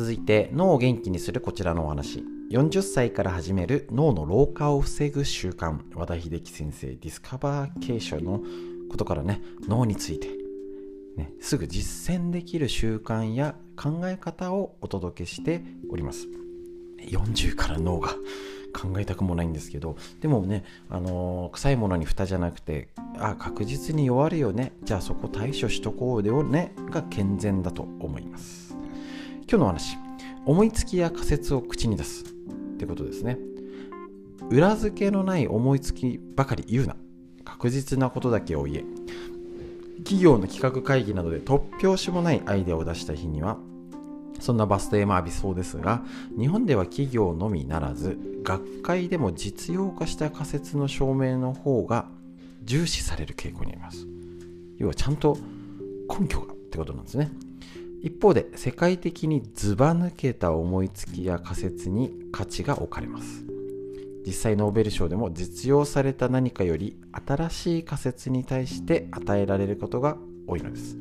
[0.00, 2.24] 続いて脳を元気にするこちらのお話。
[2.50, 5.78] 40歳から始める脳の老化を防ぐ習慣。
[5.94, 8.40] 和田秀樹先生ディスカバー継承の
[8.90, 10.28] ことからね脳について、
[11.18, 16.28] ね、すぐ実践できる習慣や考え方をお届けしております。
[17.00, 18.08] 40から脳が
[18.72, 19.98] 考えたくもないんですけど。
[20.22, 22.88] でもね、あのー、臭いものに蓋じゃなくて
[23.18, 24.72] あ確実に弱るよね。
[24.82, 26.72] じゃあそこ対処しとこうでをね。
[26.88, 28.69] が健全だと思います。
[29.50, 29.98] 今日の話
[30.46, 32.28] 思いつきや仮説を口に出すっ
[32.78, 33.36] てことですね。
[34.48, 36.94] 裏付けのない思いつきばかり言うな。
[37.44, 38.84] 確実なことだけを言え。
[40.04, 43.58] 企業の企画会議などで突拍子もないアイデアを出した日には
[44.38, 46.02] そんなバス停も浴びそうですが
[46.38, 52.06] 日本では企業のみならず学会でも実用化した仮説の証明の方が
[52.62, 54.06] 重視される傾向にあります。
[54.78, 55.36] 要はちゃんと
[56.08, 57.32] 根拠がってことなんですね。
[58.02, 63.44] 一方で世界的にずば抜けた思いつきや仮説に価値が置かれます。
[64.26, 66.96] 実際ノーベル賞でも実用された何かより
[67.26, 70.96] 新しい仮説に対して与えられることが多いのです。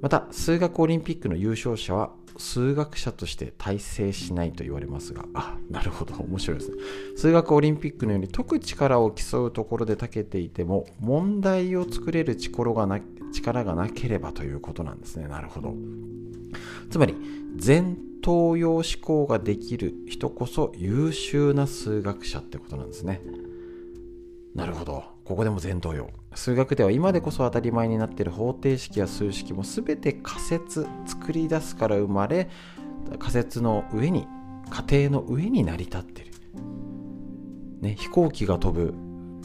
[0.00, 6.14] また数学オリンピックの優勝者は数学者として大成しないと言われますがあなるほど。
[6.14, 6.76] 面白いですね。
[7.16, 13.00] 数学オリンピックのように解く力を競うところで長けていても問題を作れる力がな
[13.32, 15.28] 力がなければということなんですね。
[15.28, 15.74] なるほど。
[16.90, 17.14] つまり
[17.64, 23.20] 前頭葉思考ができる人こそ優秀な数学者ってことなんですね。
[24.54, 25.04] なるほど。
[25.24, 26.08] ここでも前頭葉。
[26.34, 32.48] 数学では今でこそ当たり前になっている方程式や数式も全て仮説作り出すから生まれ
[33.18, 34.26] 仮説の上に
[34.70, 36.30] 仮定の上に成り立ってる、
[37.80, 38.94] ね、飛行機が飛ぶ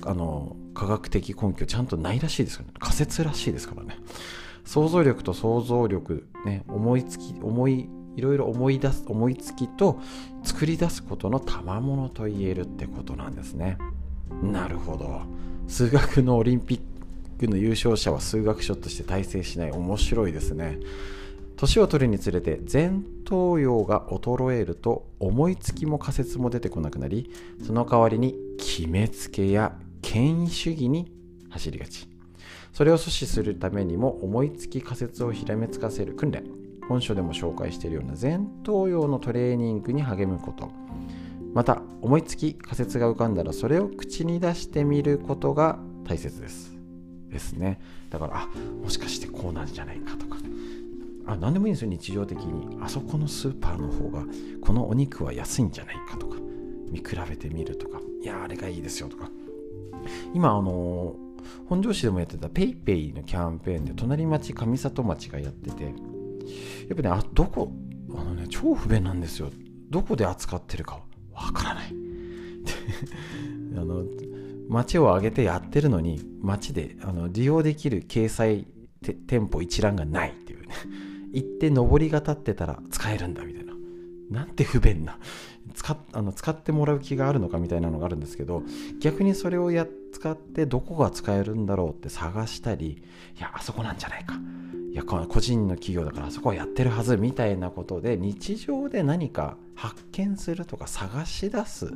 [0.05, 2.74] あの科学的根拠ちゃんとないらしいですからね。
[2.80, 3.97] 仮説らしいですからね。
[4.65, 9.99] 想像力と想像力ね思いつき思いいろいろ思い出す思いつきと
[10.43, 13.78] 作り出すことの賜物と言えるってことなんですね。
[14.41, 15.21] なるほど。
[15.67, 19.71] 数学のオリンピックの優勝者は数学書として大成しない。
[19.71, 20.80] 面白いですね。
[21.55, 27.32] 年を取るにつれて前頭葉が衰えると思いつきも仮説も出てこなくなり
[27.65, 29.74] その代わりに決めつけや
[30.04, 31.12] 権威主義に
[31.49, 32.08] 走りがち。
[32.72, 36.43] それを阻止するためにも思いつき仮説をひらめつかせる訓練。
[36.88, 40.70] 本書でも紹介しているような前頭葉のトレーニングに励むこと。
[41.54, 46.74] また思いつき仮説が浮かんだらそれを口に出してみることが大切です。
[47.30, 47.80] ですね。
[48.10, 48.47] だからあ
[48.84, 50.38] もしかしてこうなんじゃないかとか。
[51.26, 51.89] あ何でもいいんですよ。
[51.89, 54.26] 日常的にあそこのスーパーの方が
[54.62, 56.38] このお肉は安いんじゃないかとか。
[56.91, 57.99] 見比べてみるとか。
[58.22, 59.30] いやあれがいいですよとか。
[60.34, 61.16] 今あの
[61.68, 67.72] 本庄市でもやってた PayPay のキャンペーンで隣町上里町がやっててやっぱねあどこ
[68.12, 69.49] あのね超不便なんですよ。
[69.89, 70.99] どこで扱ってるか
[71.34, 71.93] わからない。
[73.78, 74.06] あの
[74.70, 78.66] 町を挙げてやってるのに町であの利用できる掲載
[79.28, 80.74] 店舗一覧がないっていうね。
[81.34, 83.74] 行って上りが立ってたら使えるんだみたいな。
[84.30, 85.20] なんて不便な。
[85.74, 88.63] 使あの使ってもらう気があるのかみたいなのがあるんですけど
[88.99, 93.03] 逆にそれをや使ってどこが使えるんだろうって探したり
[93.38, 94.36] いやあそこなんじゃないか。
[94.91, 101.91] いや個人の企業だからあそこはやってるはずみたいなことで日常で何か発見するとか探し出す。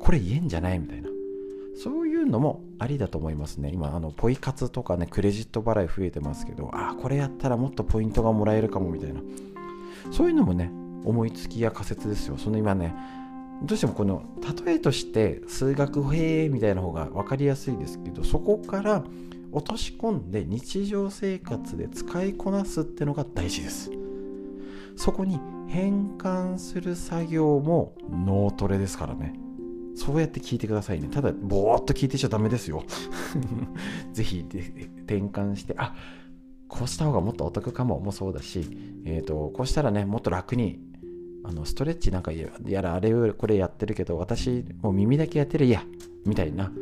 [0.00, 1.10] これ言えんじゃないみたいな。
[1.82, 3.70] そういうのもありだと思いますね。
[3.72, 9.20] 今あのポイ活とかねクレジット払い増えてますけどああこれやったらもっとポイントがもらえるかもみたいな。
[10.10, 10.72] そういうのもね
[11.08, 12.36] 思いつきや仮説ですよ。
[12.36, 12.94] その今ね
[13.62, 14.22] どうしてもこの
[14.66, 19.02] 例えとして数学へえみたいな方が分かりやすいですけどそこから
[19.50, 23.90] 落とし込んで日常生活で使いこなすってのが大事です。
[24.96, 29.32] そこに変換する作業も脳トレですからね。
[29.94, 31.08] そうやって聞いてくださいね。
[31.08, 32.84] ただぼーっと聞いてちゃダメですよ。
[34.12, 35.94] ぜひ転換してあ
[36.68, 38.68] こうした方がもっとお得かももそうだし、
[39.06, 40.87] えーとこうしたらねもっと楽に
[41.44, 45.68] あのストレッチなんかやらあれこれやってるけど私もう耳だけやってる。
[45.68, 45.84] や
[46.26, 46.72] みたいな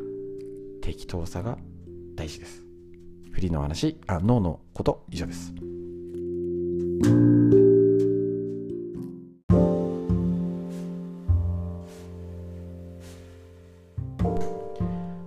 [0.82, 1.58] 適当さが
[2.14, 2.62] 大事です。
[3.30, 3.98] フリーの話。
[4.06, 5.04] あ脳のこと。
[5.10, 5.52] 以上です。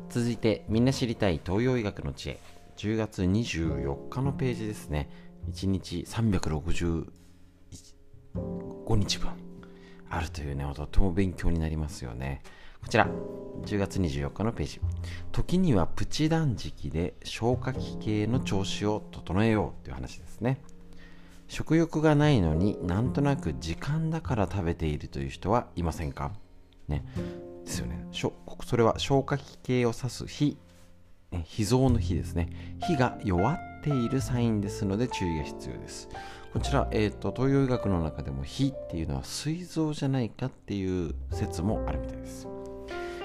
[0.10, 2.40] 続いてみんな知りたい東洋医学の知恵。
[2.78, 5.10] 10月24日のページですね。
[5.52, 7.06] 1日360
[8.36, 9.32] 5日分
[10.10, 12.42] あるというね、とても勉強になりますよね。
[12.82, 14.82] こちら、10月24日のページ。
[15.32, 20.62] 時にはプチ断食で消化器系の調子を整えようという話ですね。
[21.48, 26.32] 食欲がないのになんとなく時間だから食べているという人はいませんか？
[26.88, 27.04] ね。
[27.66, 28.08] ですよね。
[28.12, 30.58] それは消化器系を指す火、
[31.32, 32.78] ね、脾臓の火ですね。
[32.88, 36.08] 火が弱っているサインですので注意が必要です。
[36.52, 42.47] こちら、えーと、東洋医学の中でも火っていうのは膵臓じゃないかっていう説もあるみたいです。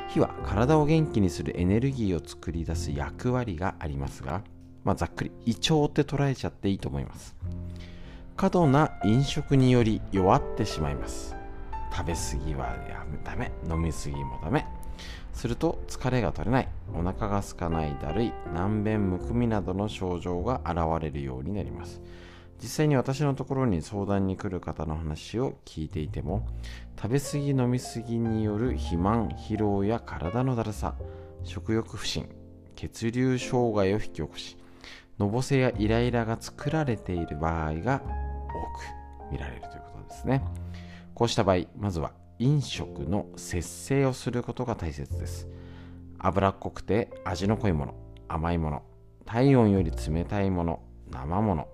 [0.09, 4.43] 火は体を元気にするエネルギーを作り出す役割がありますが、
[4.85, 7.35] まあ、ざっくり胃腸って捉えちゃっていいと思います。
[8.37, 11.35] 過度な飲食により弱ってしまいます。
[11.97, 14.67] 食べ過ぎはやめダメ飲み過ぎもダメ。
[15.33, 16.69] すると疲れが取れない。
[16.93, 18.33] お腹が空かないだるい。
[18.53, 22.03] 軟便むくみなどの症状が現れるようになります。
[22.63, 26.47] 実際に私のところに相談に来る方の話を聞いていても
[27.01, 30.95] 食べ過ぎ飲み過ぎによる肥満疲労や体のだるさ
[31.43, 32.29] 食欲不振
[32.77, 34.57] 血流障害を引き起こし
[35.19, 40.43] のぼせやイライラが作られている場合が多く見られるということですね。
[41.15, 45.47] こうした場合まずは飲食の節制をすることが大切です。
[46.19, 47.95] 脂っこくて味の濃いもの
[48.29, 48.83] 甘いもの
[49.25, 51.69] 体温より冷たいもの生もの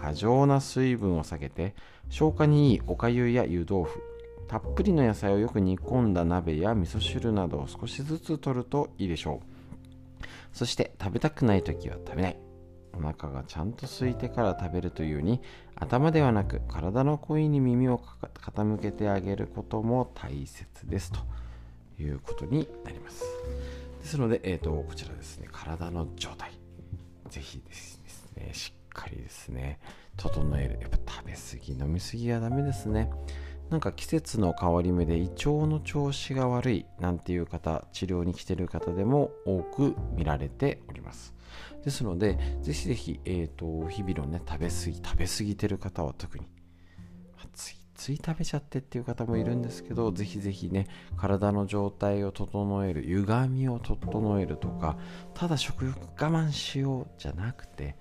[0.00, 1.74] 過剰な水分を避けて
[2.08, 4.02] 消化にいいおかゆや湯豆腐
[4.50, 10.26] たっぷりの野菜をよく煮込んだ鍋や味噌汁などを少しずつ取るといいでしょう。
[10.52, 12.36] そして食べたくない時は食べない。
[12.92, 15.40] お腹がちゃんと空いてから食べるというように
[15.76, 18.02] 頭ではなく体の声に耳を
[18.34, 21.12] 傾けてあげることも大切です。
[21.12, 21.20] と
[22.02, 23.24] いうことになります。
[24.00, 25.48] ですので、えーと、こちらですね。
[25.52, 26.50] 体の状態。
[27.28, 28.00] ぜひです
[28.36, 29.78] ねかりですね。
[30.16, 30.78] 整える。
[30.80, 33.10] やっぱ食べ過ぎ飲み過ぎはダメですね。
[33.70, 41.34] なんか季節の変わり目で胃腸の調子が悪いなんていう方治療に来てる方でも多く見られております。
[41.84, 46.46] ですのでぜひぜひ、えーと、日々のね食べ過ぎ食べ過ぎてる方は特に、
[47.36, 50.86] まあ、ついつい食べちゃってっていう方もいるんですけどぜひぜひね
[51.18, 54.96] 体の状態を整える歪みを整えるとか
[55.34, 57.96] ただ食欲我慢しようじゃなくて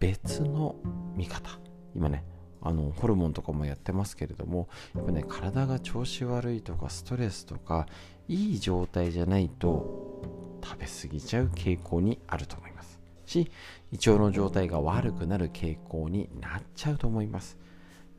[0.00, 0.74] 別の
[1.14, 1.60] 見方。
[1.94, 2.24] 今ね
[2.62, 7.86] あのホルモンとかもやってますけれどもやっぱね体が調子悪いとかストレスとか
[8.28, 10.22] いい状態じゃないと
[10.62, 13.00] 食べ過ぎちゃう傾向にあると思います。
[13.26, 13.50] し
[13.92, 17.58] 胃腸の状態が悪くなる傾向になっちゃうと思います。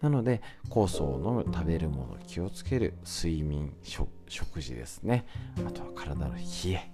[0.01, 5.25] なので酵素を飲む食べるもの気をつける睡眠食事ですね。
[5.67, 6.91] あとは体の冷え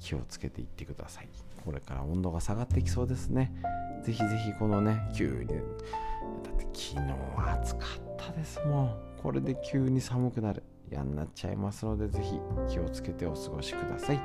[0.00, 1.28] 気をつけていってください。
[1.64, 3.52] これから温度が下がってきそうですね。
[4.02, 5.56] ぜひぜひこのね急にだっ
[6.58, 7.14] て昨日
[7.60, 8.96] 暑かったですもん。
[9.22, 14.20] これで急に寒くなる嫌になっちゃいますのでぜひ気をつけてお過ごしください。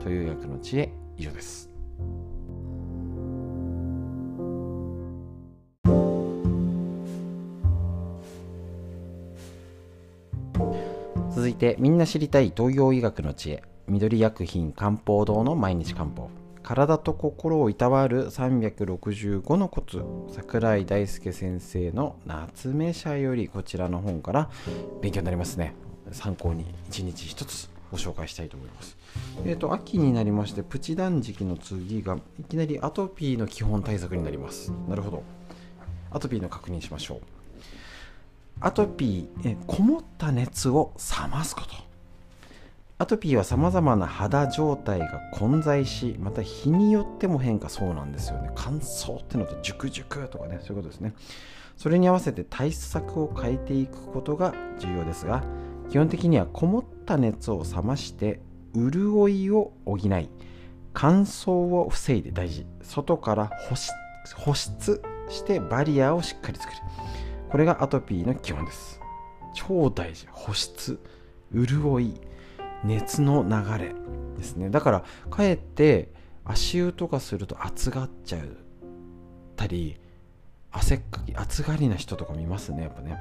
[0.00, 1.70] という薬の知恵以上です。
[11.30, 13.62] 続いてみんな知りたい東洋医学の知恵。
[13.88, 16.30] 緑薬品漢方堂の毎日漢方。
[16.72, 20.02] 体と心をいたわる365のコツ。
[20.34, 24.48] 桜井大輔先生の夏目社よりこちらの本から
[25.02, 25.74] 勉強になりますね。
[26.12, 28.96] 参考に1日1つご紹介したいと思います。
[29.44, 34.72] えっ、ー、と秋になりましてプチ断食の次がいきなりアトピーの基本対策になります。
[34.88, 35.22] なるほど。
[36.10, 37.20] アトピーの確認しましょう。
[38.60, 41.91] アトピーえこもった熱を冷ますこと。
[43.02, 48.52] アトピーはさまざまな肌状態が混在しまた日によっても変化そうなんですよね。
[48.54, 51.12] 乾燥ってのと熟熟とかねそういうことですね。
[51.76, 55.42] それに合わせて対策を変えていくことが重要ですが
[55.90, 58.40] 基本的にはこもった熱を冷まして
[58.72, 60.30] 潤いを補い
[60.94, 62.66] 乾燥を防いで大事。
[62.82, 63.50] 外から
[64.38, 66.78] 保湿してバリアをしっかり作る。
[67.50, 69.00] これがアトピーの基本です。
[69.54, 70.28] 超大事。
[70.30, 71.00] 保湿
[71.52, 72.14] 潤い。
[72.84, 73.94] 熱の流れ
[74.36, 76.12] ですねだからかえって
[76.44, 78.56] 足湯とかすると暑がっちゃう
[79.56, 79.96] たり
[80.70, 83.18] 汗っかき暑がりな人とか見ますねやっぱね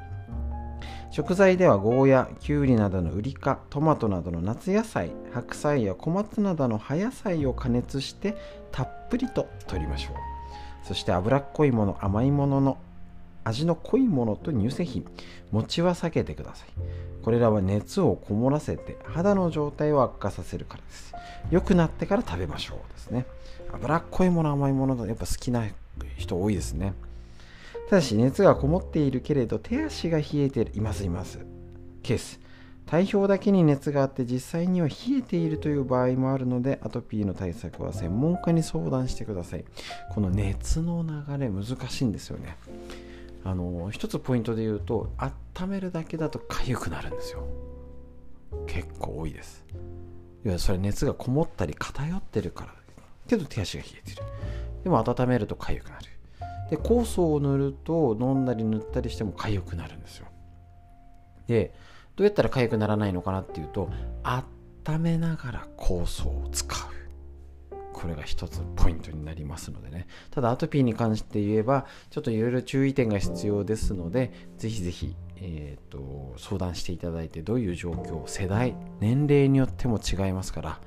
[1.12, 8.38] 食材ではゴーヤ、キュウリなどのウリ科、トマトなどの夏野菜、白菜や小松などの葉野菜を加熱して
[8.72, 10.88] たっぷりと取りましょう。
[10.88, 12.78] そして脂っこいもの、甘いものの
[13.44, 15.06] 味の濃いものと乳製品、
[15.52, 16.70] 餅は避けてください。
[17.24, 21.14] これらは熱をこもらせて肌の状態を悪化させるからです。
[21.52, 23.26] 良くなってから食べましょうですね。
[23.72, 25.66] 脂っこいもの、甘いものとやっぱ好きな
[26.18, 26.94] 人多いですね。
[27.90, 31.40] ただし熱がこもっているけれど手足が冷えていますいます。
[32.04, 32.40] ケース。
[32.86, 39.66] 体表だけに熱があって実際には冷えているという場合もあるのでアトピーの対策は専門家に相談してください。
[40.10, 42.58] この熱の流れ難しいんですよね。
[43.44, 47.44] あの一つポイントで言うと温めるだけだと痒くなるんですよ。
[48.68, 49.66] 結構多いです。
[50.46, 52.74] いやそれ熱がこもったり偏ってるから。
[53.28, 54.24] けど手足が冷えてる。
[54.84, 56.06] でも温めると痒くなる。
[56.70, 60.28] で酵素を塗ると飲んだり塗ったりしても痒くなるんですよ。
[61.48, 61.74] で
[62.16, 63.90] どうやったら痒くならないのかなっていうと
[64.24, 67.01] 温めながら酵素を使う。
[67.94, 70.08] これが一つポイントになりますのでね。
[70.32, 80.80] ただアトピーに関して言えばちょっといろいろ注意点が必要ですのでぜひぜひえーと、相談していただいてどういう状況世代年齢によっても違いますから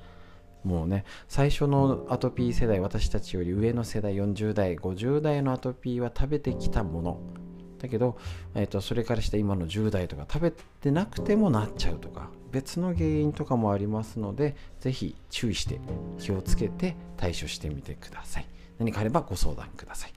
[0.63, 7.44] もうね最初のアトピー世代私たちより上の世代40代50代のアトピーは食べてきたもの。
[7.85, 8.17] だけど、
[8.55, 15.81] えーとそれからして今の10代とか食べてなくてもなっちゃうとか別の原因とかもありますのでぜひ注意して
[16.19, 18.47] 気をつけて対処してみてください。
[18.79, 20.13] 何かあればご相談ください。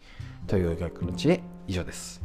[0.48, 2.22] という医学の知恵以上です。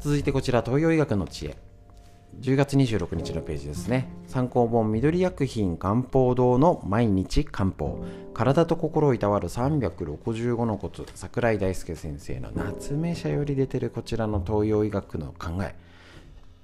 [0.00, 1.69] 続いてこちら東洋医学の知恵。
[2.40, 4.08] 10月26日のページですね。
[4.26, 8.02] 参考本緑薬品漢方堂の毎日漢方。
[8.32, 11.04] 体と心をいたわる365のコツ。
[11.14, 15.74] 桜井大輔先生の夏目社より出てるこちらの東洋医学の考え。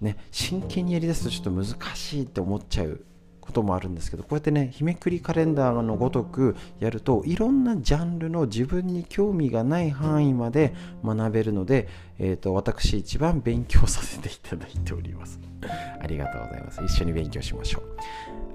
[0.00, 3.02] ね、真剣にやりだすとちょっと難しいって思っちゃう
[3.46, 10.74] こともあるんですけどこうやってね日めくりカレンダーのごとくやるといろんなジャンルの自分に興味がない範囲まで
[11.04, 15.38] 学べるので、えーと、私一番勉強させていただいております。
[16.02, 16.82] ありがとうございます。
[16.82, 17.82] 一緒に勉強しましょう。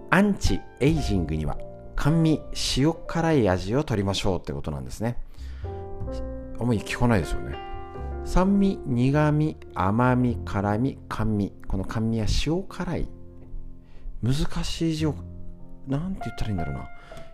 [0.09, 1.57] アンチエイジングには
[1.95, 2.41] 甘味
[2.77, 5.18] 塩辛い味を取りましょうってことなんですね。
[6.59, 7.55] あんまり聞かないですよね。
[8.26, 11.53] 酸味苦味甘み辛み甘味。
[11.68, 13.07] この甘味は塩辛い
[14.22, 15.15] 難しい字を
[15.88, 16.89] なんて言ったらいいんだろうな。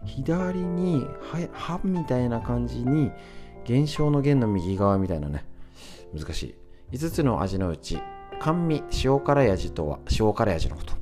[0.05, 1.05] 左に
[1.53, 3.11] 歯みたいな感じに
[3.65, 5.45] 現象の弦の右側みたいなね。
[6.17, 6.55] 難しい。
[6.93, 7.99] 5つの味のうち
[8.39, 10.93] 甘味塩辛い味とは塩辛い味のこと。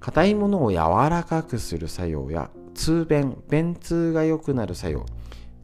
[0.00, 0.76] 硬いものを柔
[1.08, 5.06] らかくする作用や通便便通が良くなる作用。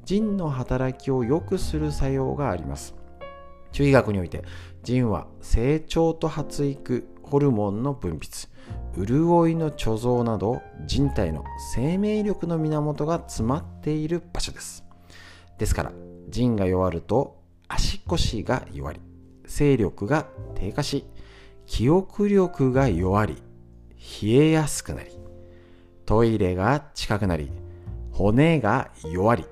[0.04, 2.94] 腎の働きを良くする作用があります。
[3.72, 4.42] 中医学において
[4.82, 8.48] 腎は成長と発育ホルモンの分泌。
[8.96, 11.44] 潤いの貯蔵など人体の
[11.74, 14.84] 生命力の源が詰まっている場所です。
[15.58, 15.92] ですから
[16.28, 19.00] 腎が弱ると足腰が弱り
[19.44, 21.04] 勢力が低下し
[21.66, 23.36] 記憶力が弱り
[24.22, 25.10] 冷えやすくなり
[26.06, 27.50] トイレが近くなり
[28.12, 29.44] 骨が弱り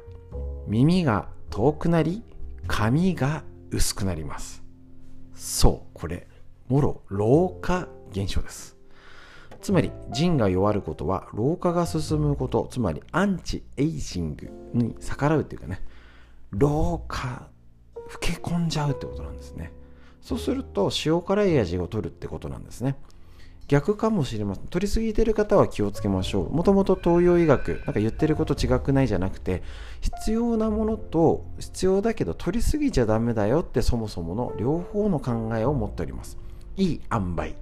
[0.66, 2.22] 耳が遠くなり
[2.66, 4.62] 髪が薄くなります。
[5.34, 6.26] そうこれ
[6.68, 8.77] もろ老化現象です。
[9.60, 15.82] つまり腎が弱ることは老化が進むことつまりアンチエイジングに逆らうっていうかね
[16.50, 17.48] 老化
[17.96, 19.72] 老け込んじゃうってことなんですね。
[20.20, 22.96] そうすると塩辛い味を取るってことなんですね。
[23.68, 24.66] 逆かもしれません。
[24.66, 26.50] 取りすぎてる方は気をつけましょう。
[26.50, 29.62] もともと東洋医学なんか言ってること違くないじゃなくて
[30.00, 36.38] 必要なものと必要だけど取りすぎちゃダメだよってそもそもの両方の考えを持っております。
[36.76, 37.54] いい塩梅。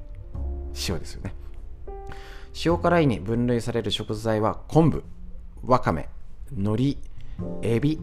[0.89, 1.35] 塩ですよね。
[2.65, 5.05] 塩辛いに分類される食材は昆布
[5.62, 6.09] わかめ
[6.57, 6.97] 海苔
[7.62, 8.01] エビ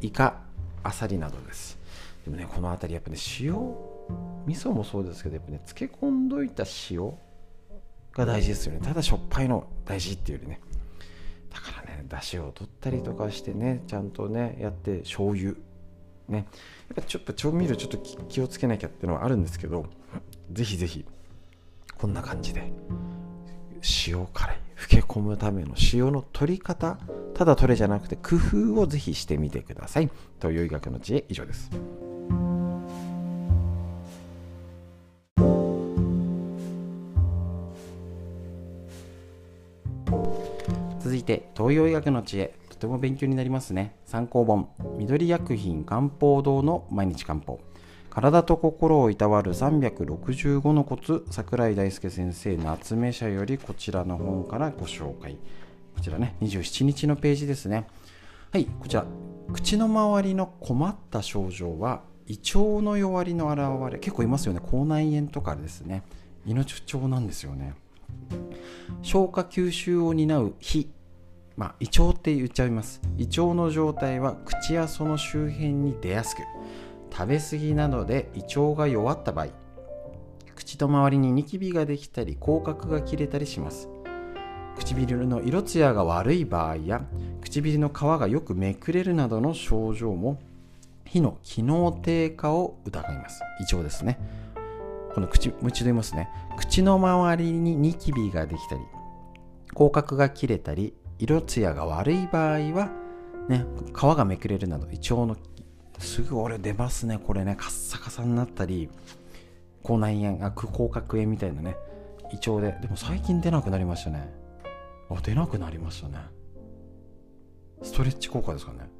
[0.00, 0.42] イカ
[0.82, 1.78] アサリなどです。
[2.24, 3.54] でもねこの辺りやっぱね塩
[4.46, 7.12] 味噌もそうですけどやっぱね漬け込んどいた塩
[8.12, 8.80] が大事ですよね。
[8.82, 10.60] ただしょっぱいの大事っていうよりね。
[11.52, 15.54] だからねだしを取ったりとかしてねちゃんとねやって醤油
[16.28, 16.38] ね。
[16.38, 16.44] やっ
[16.96, 17.98] ぱちょっと調味料ちょっと
[18.28, 19.86] 気をつけなきゃっていうのはあるんですけど
[20.52, 21.06] ぜひぜひ
[21.96, 22.70] こんな感じで
[24.06, 24.58] 塩辛い。
[24.76, 26.98] 漬け込むための塩の取り方。
[27.34, 30.10] ただ取れじゃなくて工夫をぜひしてみてください。
[30.40, 31.70] という医学の知恵以上です。
[41.00, 42.54] 続いて東洋医学の知恵。
[42.68, 43.96] とても勉強になりますね。
[44.04, 44.68] 参考本。
[44.98, 47.60] 緑薬品漢方堂の毎日漢方。
[48.16, 55.36] 体と心をいたわる365のコツ桜井大輔先生夏目社よりこちらの本からご紹介。
[55.94, 57.86] こちらね27日のページですね。
[58.52, 59.04] はいこちら。
[59.52, 64.60] 口の周りの困った症状は胃腸の弱りの表れ結構いますよね。
[64.64, 66.02] 口内炎とかですね。
[66.46, 67.74] 胃の不調なんですよね。
[69.02, 70.88] 消化吸収を担う脾
[71.56, 73.02] まあ、胃腸って言っちゃいます。
[73.18, 76.40] 胃腸の状態は口やその周辺に出やすく
[77.16, 79.46] 食べ過ぎなどで胃腸が弱った場合
[80.54, 83.88] 口と周りにニキビができたり口角が切れたりします。
[84.76, 87.06] 唇の色艶が悪い場合や
[87.40, 90.38] 唇の皮がよくめくれるなどの症状も
[91.06, 93.40] 火の機能低下を疑います。
[93.60, 94.18] 胃腸ですね。
[95.14, 96.28] この口もう一度言いますね。
[96.58, 98.80] 口の周りにニキビができたり
[99.74, 102.90] 口角が切れたり色艶が悪い場合は
[103.48, 103.64] ね
[103.94, 105.36] 皮がめくれるなど胃腸の
[105.98, 107.18] すぐ俺出ますね。
[107.18, 108.88] これねカッサカサになったり
[109.82, 111.76] 口内炎あ口角炎みたいなね。
[112.32, 112.78] 胃腸で。
[112.80, 114.32] でも最近出なくなりましたね。
[115.10, 116.18] あ出なくなりましたね。
[117.82, 118.90] ストレッチ効果ですかね。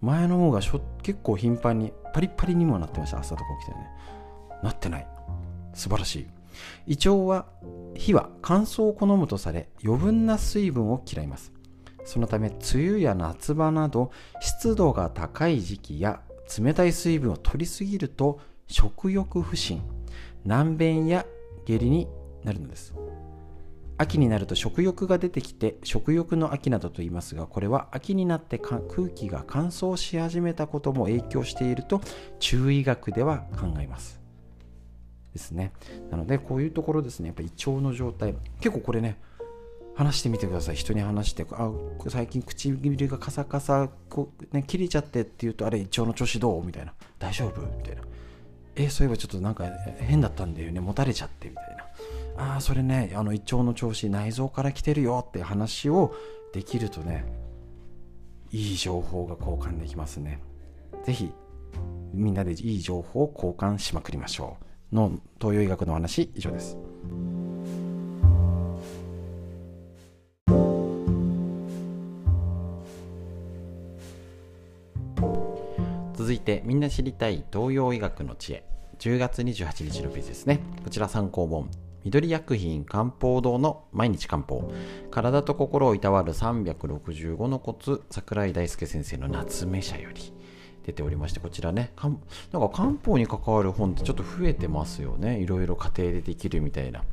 [0.00, 3.20] 前の方がしょ結構頻繁にパリパリにもなってました。
[3.20, 3.86] 朝とか起きてね。
[4.62, 5.06] なってない。
[5.72, 6.26] 素晴らしい。
[6.86, 7.46] 胃腸は
[7.94, 11.52] 火は乾燥を好むとされ余分な水分を嫌います。
[12.04, 14.10] そのため梅雨や夏場など
[14.40, 16.20] 湿度が高い時期や
[16.58, 19.82] 冷たい水分を取りすぎると食欲不振
[20.44, 21.26] 難便や
[21.64, 22.08] 下痢に
[22.44, 22.94] なるのです。
[23.96, 28.80] 秋になると食欲が出てきて食欲の秋などと言いますがこれは秋になって空
[29.14, 32.00] 気が乾燥し始めたことも影響していると
[32.40, 34.20] 中医学では考えます。
[35.32, 35.72] ですね。
[36.10, 37.28] なのでこういうところですね。
[37.28, 38.34] やっぱ胃腸の状態。
[38.60, 39.18] 結構これね
[39.94, 40.76] 話してみてください。
[40.76, 41.70] 人に話してあ
[42.08, 46.64] 最近唇がカサカサこう、ね、切れちゃってって言うとあれ胃腸の調子どう？
[46.64, 46.92] みたいな。
[47.18, 47.60] 大丈夫？
[47.60, 48.02] みたいな。
[48.76, 49.66] えそういえばちょっとなんか
[49.98, 50.80] 変だったんだよね。
[50.80, 51.84] 持たれちゃってみたいな。
[52.54, 56.12] ああそれねあの胃腸の調子内臓から来てるよって話を
[56.52, 57.24] できるとね
[58.50, 60.40] いい情報が交換できますね。
[61.04, 61.32] 是非
[62.12, 64.56] みんなでいい情報を交換しまくりましょ
[64.92, 64.94] う。
[64.94, 66.76] の東洋医学の話以上です。
[76.24, 78.64] 続いてみんな知りたい東洋医学の知恵。
[78.98, 80.60] 10月28日のページですね。
[80.82, 81.68] こちら参考本。
[82.02, 84.72] 緑薬品漢方堂の毎日漢方。
[85.10, 90.32] 体と心をいたわる365のコツ桜井大輔先生の夏目社より。
[90.86, 91.92] 出ておりましてこちらね。
[92.02, 92.16] なん
[92.62, 95.40] か漢方に関わる本ってちょっと増えてますよね。
[95.40, 97.04] いろいろ家庭でできるみたいな。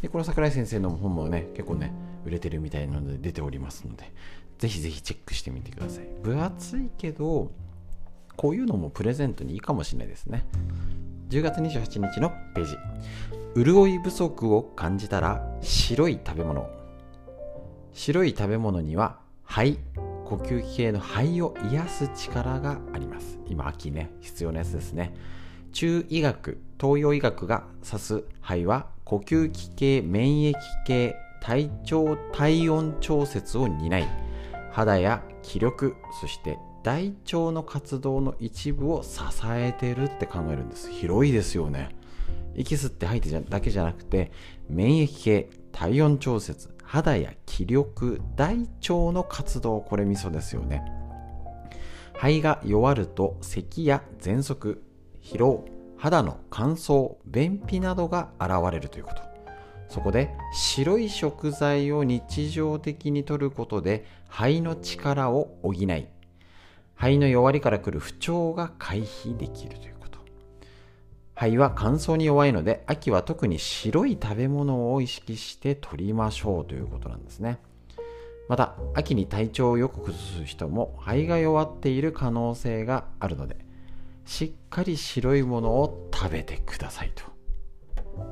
[0.00, 1.92] でこの桜井先生の本もね結構ね
[2.24, 4.10] 売れてるみたいなので出ておりますので
[4.56, 6.06] ぜひぜひチェックしてみてください。
[6.22, 7.50] 分厚いけど
[8.36, 10.46] こういうのもプレゼントにいいかもしれないですね。
[11.30, 12.76] 10月28日のページ。
[13.56, 16.68] 潤い不足を感じたら白い食べ物。
[17.92, 19.78] 白い食べ物には肺
[20.24, 23.38] 呼吸器系の肺を癒す力があります。
[23.46, 25.14] 今秋ね必要なやつですね。
[25.72, 30.54] 中医学東洋医学が指す肺は呼吸器系免疫
[30.86, 34.08] 系体調体温調節を担い
[34.72, 40.90] 肌や気力そして大腸の活動の一部を支えてるって考えるんです。
[40.90, 41.88] 広いですよね。
[42.54, 44.30] 息吸って吐いてだけじゃなくて
[44.68, 50.84] 免疫系体温調節肌や気力大腸の活動これミソですよね。
[52.12, 54.84] 肺が弱ると咳や喘息
[55.22, 55.64] 疲労
[55.96, 59.22] 肌の乾燥便秘などが現れるということ。
[59.88, 66.08] そこで白い食材を日常的に摂ることで肺の力を補い
[66.94, 70.18] 肺の弱りから来る不調が回避できるということ。
[71.34, 77.58] 肺は乾燥に弱いので秋は特に白い食べ物を意識して取りましょうということなんですね。
[78.48, 83.56] また秋に体調をよく崩す人も肺が弱っている可能性があるので
[84.26, 87.24] しっかり白いものを食べてくださいと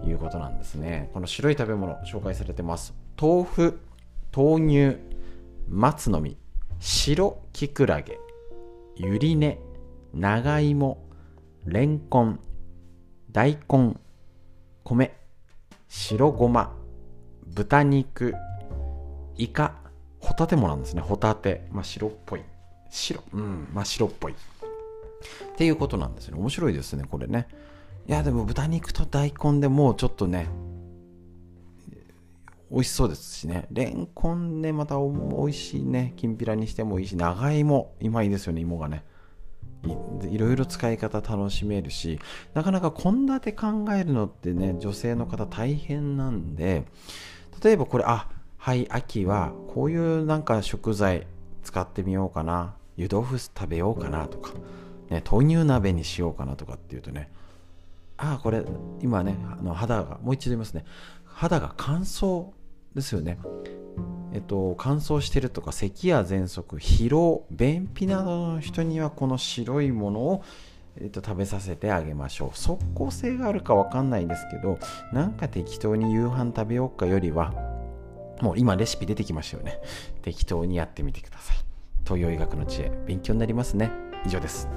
[0.07, 1.11] いうことなんですね。
[1.13, 2.95] この白い食べ物紹介されてます。
[3.21, 3.81] 豆腐
[4.35, 4.99] 豆乳
[5.69, 6.37] 松の実
[6.79, 8.19] 白きくらげ
[8.97, 9.59] ゆり根
[10.13, 10.99] 長芋
[11.65, 12.41] レンコン
[13.31, 13.97] 大根、
[14.85, 15.15] 米、
[15.89, 16.77] 白ごま、
[17.47, 18.35] 豚肉、
[19.37, 19.77] イカ、
[20.21, 21.01] ホタテもなんですね。
[21.01, 21.67] ホタテ。
[21.71, 22.43] まあ、白っぽい。
[22.91, 23.23] 白。
[23.33, 23.69] うん。
[23.73, 24.33] まあ、白っぽい。
[24.33, 24.37] っ
[25.57, 26.39] ていうことなんですね。
[26.39, 27.49] 面白いですね、これね。
[28.07, 30.49] いや、でも豚肉と大根でもうちょっとね、
[32.73, 33.67] 美味しそうですしね。
[33.71, 36.15] レンコンね、また美味しいね。
[36.17, 39.05] きんぴらにしてもいいし、長芋、今いいですよね、芋がね。
[40.31, 42.21] いろいろ使い方楽しめるし
[42.55, 46.85] なかなか献立考えるのってね女性の方大変なんで
[47.63, 48.29] 例えばこれあ
[48.59, 51.27] はい秋はこういうなんか食材
[51.65, 54.53] 使ってみようかな湯豆腐食べようかなとか、
[55.11, 57.33] ね、豆乳鍋にしようかなとかっていうとね
[58.17, 58.63] ああこれ
[59.01, 60.85] 今ねあの肌がもう一度言いますね
[61.25, 62.51] 肌が乾燥
[62.95, 63.39] ですよね。
[64.33, 70.43] えっと、乾燥してるとか咳や喘息疲労便秘などの人にはこの白いものを、
[70.97, 72.51] えっと、食べさせてあげましょう。
[72.57, 74.79] 即効性があるか分かんないんですけど
[75.13, 77.53] なんか適当に夕飯食べようかよりは
[78.41, 79.81] もう今レシピ出てきましたよね。
[80.23, 81.57] 適当にやってみてください。
[82.05, 83.91] 東洋医学の知恵勉強になりますね。
[84.25, 84.69] 以上です。